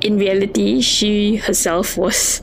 [0.00, 2.42] in reality, she herself was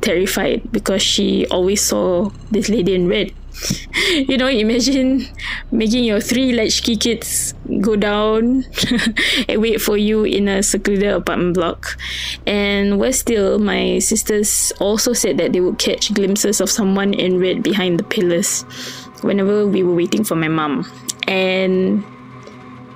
[0.00, 3.32] terrified because she always saw this lady in red.
[4.28, 5.26] you know, imagine
[5.70, 8.64] making your three latchkey kids go down
[9.48, 11.96] and wait for you in a secluded apartment block.
[12.46, 17.38] And worse still, my sisters also said that they would catch glimpses of someone in
[17.38, 18.62] red behind the pillars
[19.22, 20.90] whenever we were waiting for my mom.
[21.28, 22.04] And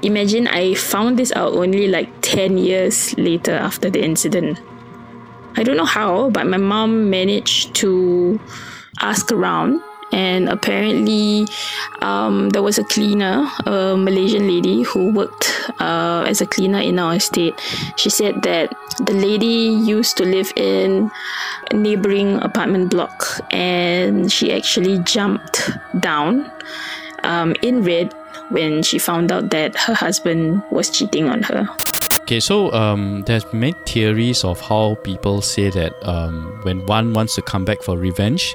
[0.02, 4.60] imagine I found this out only like 10 years later after the incident.
[5.56, 8.40] I don't know how, but my mom managed to
[9.00, 9.80] ask around
[10.12, 11.46] and apparently
[12.02, 16.98] um, there was a cleaner, a Malaysian lady who worked uh, as a cleaner in
[16.98, 17.55] our estate.
[17.96, 21.11] She said that the lady used to live in
[21.70, 26.50] a neighboring apartment block and she actually jumped down
[27.22, 28.14] um, in red
[28.50, 31.66] when she found out that her husband was cheating on her.
[32.22, 37.34] Okay, so um, there's many theories of how people say that um, when one wants
[37.34, 38.55] to come back for revenge,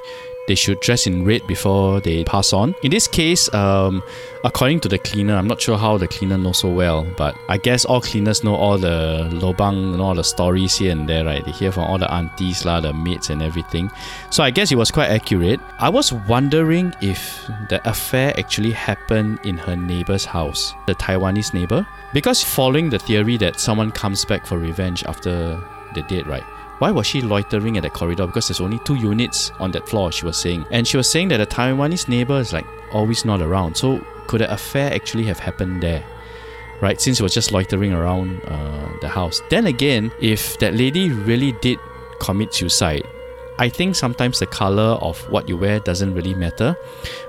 [0.49, 2.73] they should dress in red before they pass on.
[2.81, 4.01] In this case, um,
[4.43, 7.57] according to the cleaner, I'm not sure how the cleaner knows so well, but I
[7.57, 11.45] guess all cleaners know all the lobang and all the stories here and there, right?
[11.45, 13.91] They hear from all the aunties, lah, the maids, and everything.
[14.31, 15.59] So I guess it was quite accurate.
[15.77, 21.85] I was wondering if the affair actually happened in her neighbor's house, the Taiwanese neighbor,
[22.11, 25.61] because following the theory that someone comes back for revenge after
[25.93, 26.43] the date, right?
[26.79, 28.25] Why was she loitering at that corridor?
[28.25, 30.65] Because there's only two units on that floor, she was saying.
[30.71, 33.75] And she was saying that the Taiwanese neighbor is like always not around.
[33.75, 36.03] So could an affair actually have happened there?
[36.81, 39.41] Right, since it was just loitering around uh, the house.
[39.49, 41.77] Then again, if that lady really did
[42.19, 43.05] commit suicide,
[43.57, 46.77] I think sometimes the color of what you wear doesn't really matter,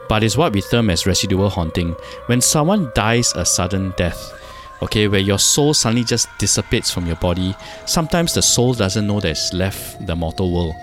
[0.08, 1.96] but it's what we term as residual haunting.
[2.26, 4.39] When someone dies a sudden death,
[4.82, 7.54] okay, where your soul suddenly just dissipates from your body.
[7.86, 10.74] Sometimes the soul doesn't know that it's left the mortal world.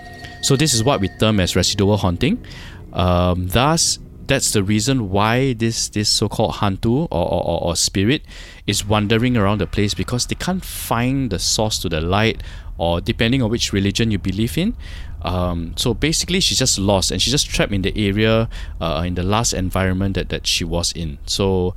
[0.42, 2.44] So this is what we term as residual haunting.
[2.92, 8.22] Um, thus, that's the reason why this this so-called hantu or, or, or spirit
[8.66, 12.42] is wandering around the place because they can't find the source to the light
[12.76, 14.76] or depending on which religion you believe in.
[15.22, 18.48] Um, so basically, she's just lost and she's just trapped in the area,
[18.80, 21.18] uh, in the last environment that, that she was in.
[21.26, 21.74] So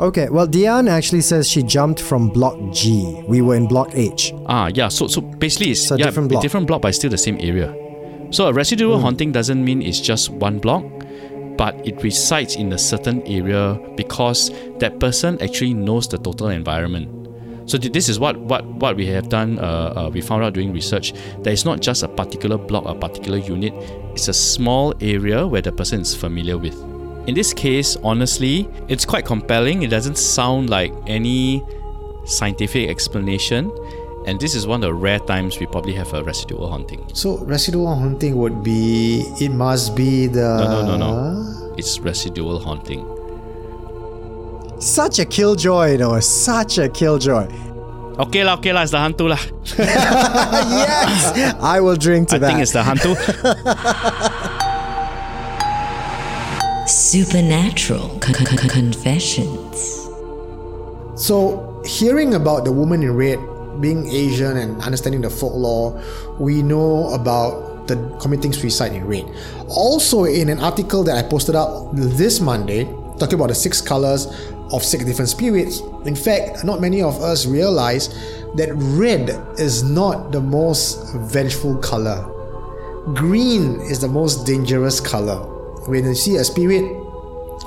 [0.00, 3.22] Okay, well, Diane actually says she jumped from block G.
[3.28, 4.32] We were in block H.
[4.46, 4.88] Ah, yeah.
[4.88, 6.42] So, so basically, it's a yeah, different block.
[6.42, 7.72] different block, but still the same area.
[8.30, 9.02] So a residual Hmm.
[9.02, 10.82] haunting doesn't mean it's just one block,
[11.58, 17.08] but it resides in a certain area because that person actually knows the total environment.
[17.66, 19.58] So th- this is what what what we have done.
[19.60, 21.12] Uh, uh, we found out doing research
[21.42, 23.72] that it's not just a particular block, a particular unit.
[24.14, 26.74] It's a small area where the person is familiar with.
[27.26, 29.84] In this case, honestly, it's quite compelling.
[29.84, 31.62] It doesn't sound like any
[32.24, 33.70] scientific explanation,
[34.26, 37.06] and this is one of the rare times we probably have a residual haunting.
[37.14, 41.74] So residual haunting would be it must be the No, no, no, no.
[41.78, 43.06] It's residual haunting.
[44.80, 46.18] Such a killjoy, though.
[46.18, 47.46] Such a killjoy.
[48.18, 49.38] Okay lah, okay lah, it's the hantu lah.
[49.78, 51.54] yes!
[51.62, 52.46] I will drink to I that.
[52.46, 53.14] I think it's the hantu.
[57.12, 60.08] Supernatural con- con- con- confessions.
[61.14, 63.38] So, hearing about the woman in red
[63.82, 66.02] being Asian and understanding the folklore,
[66.40, 69.28] we know about the committing suicide in red.
[69.68, 72.84] Also, in an article that I posted up this Monday,
[73.18, 74.24] talking about the six colors
[74.72, 78.08] of six different spirits, in fact, not many of us realize
[78.56, 82.24] that red is not the most vengeful color.
[83.12, 85.46] Green is the most dangerous color.
[85.88, 87.01] When you see a spirit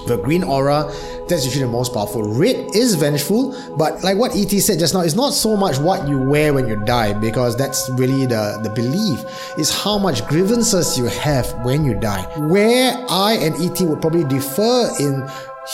[0.05, 0.91] the green aura,
[1.27, 2.23] that's usually the most powerful.
[2.23, 6.07] Red is vengeful, but like what ET said just now, it's not so much what
[6.07, 9.23] you wear when you die, because that's really the, the belief.
[9.57, 12.23] It's how much grievances you have when you die.
[12.47, 15.27] Where I and ET would probably differ in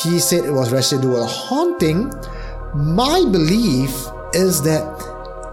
[0.03, 2.13] he said it was residual haunting.
[2.73, 3.91] My belief
[4.33, 4.87] is that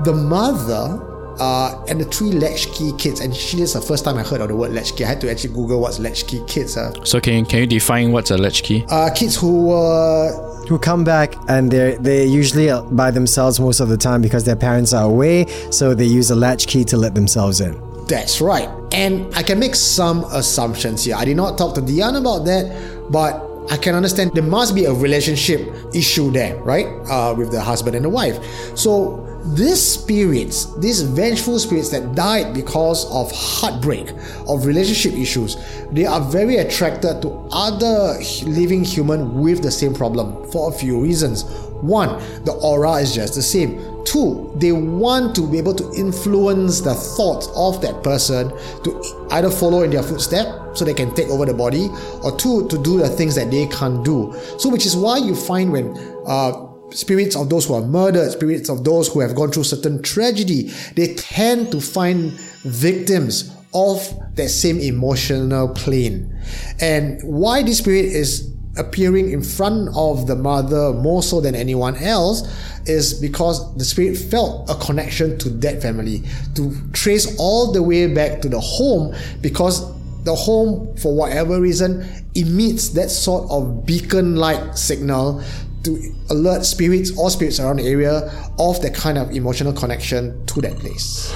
[0.05, 1.07] the mother
[1.41, 4.49] uh, and the three latchkey kids, and she is the first time I heard of
[4.49, 5.05] the word latchkey.
[5.05, 6.76] I had to actually Google what's latchkey kids.
[6.76, 8.84] Uh, so can can you define what's a latchkey?
[8.91, 13.89] uh, kids who were who come back and they're they're usually by themselves most of
[13.89, 17.61] the time because their parents are away, so they use a latchkey to let themselves
[17.61, 17.80] in.
[18.07, 18.68] That's right.
[18.93, 21.14] And I can make some assumptions here.
[21.16, 24.86] I did not talk to Dion about that, but I can understand there must be
[24.86, 25.61] a relationship
[25.95, 26.86] issue there, right?
[27.11, 28.39] Uh, with the husband and the wife.
[28.78, 34.12] So these spirits, these vengeful spirits that died because of heartbreak,
[34.49, 35.57] of relationship issues,
[35.90, 41.01] they are very attracted to other living human with the same problem for a few
[41.01, 41.44] reasons.
[41.80, 44.05] One, the aura is just the same.
[44.05, 48.49] Two, they want to be able to influence the thoughts of that person
[48.82, 51.88] to either follow in their footsteps so they can take over the body,
[52.22, 54.34] or two, to do the things that they can't do.
[54.59, 55.96] So, which is why you find when
[56.26, 60.03] uh, spirits of those who are murdered, spirits of those who have gone through certain
[60.03, 62.32] tragedy, they tend to find
[62.62, 64.01] victims of
[64.34, 66.34] that same emotional plane.
[66.80, 71.97] And why this spirit is appearing in front of the mother more so than anyone
[71.97, 72.49] else
[72.86, 76.22] is because the spirit felt a connection to that family
[76.55, 79.93] to trace all the way back to the home because
[80.24, 85.43] the home for whatever reason emits that sort of beacon like signal
[85.85, 90.61] to alert spirits or spirits around the area of that kind of emotional connection to
[90.61, 91.33] that place.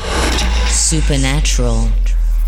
[0.69, 1.89] Supernatural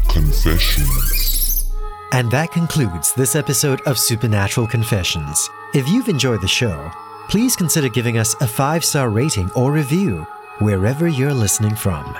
[0.08, 1.70] Confessions.
[2.12, 5.48] And that concludes this episode of Supernatural Confessions.
[5.74, 6.90] If you've enjoyed the show,
[7.28, 10.26] please consider giving us a five star rating or review
[10.60, 12.16] wherever you're listening from.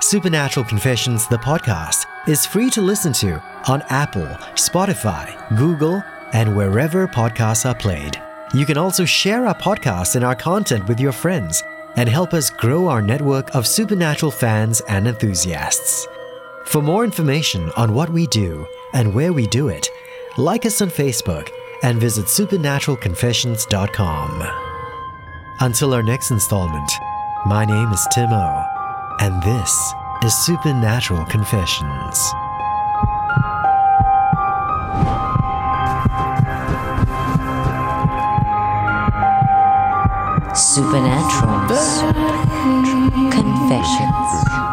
[0.00, 6.02] Supernatural Confessions, the podcast, is free to listen to on Apple, Spotify, Google,
[6.32, 8.20] and wherever podcasts are played.
[8.54, 11.62] You can also share our podcast and our content with your friends
[11.96, 16.06] and help us grow our network of supernatural fans and enthusiasts.
[16.66, 19.88] For more information on what we do and where we do it,
[20.36, 21.48] like us on Facebook
[21.82, 24.48] and visit supernaturalconfessions.com.
[25.60, 26.92] Until our next installment,
[27.46, 28.64] my name is Tim O,
[29.20, 29.94] and this
[30.24, 32.41] is Supernatural Confessions.
[40.54, 41.66] Supernatural
[43.30, 44.71] Confessions.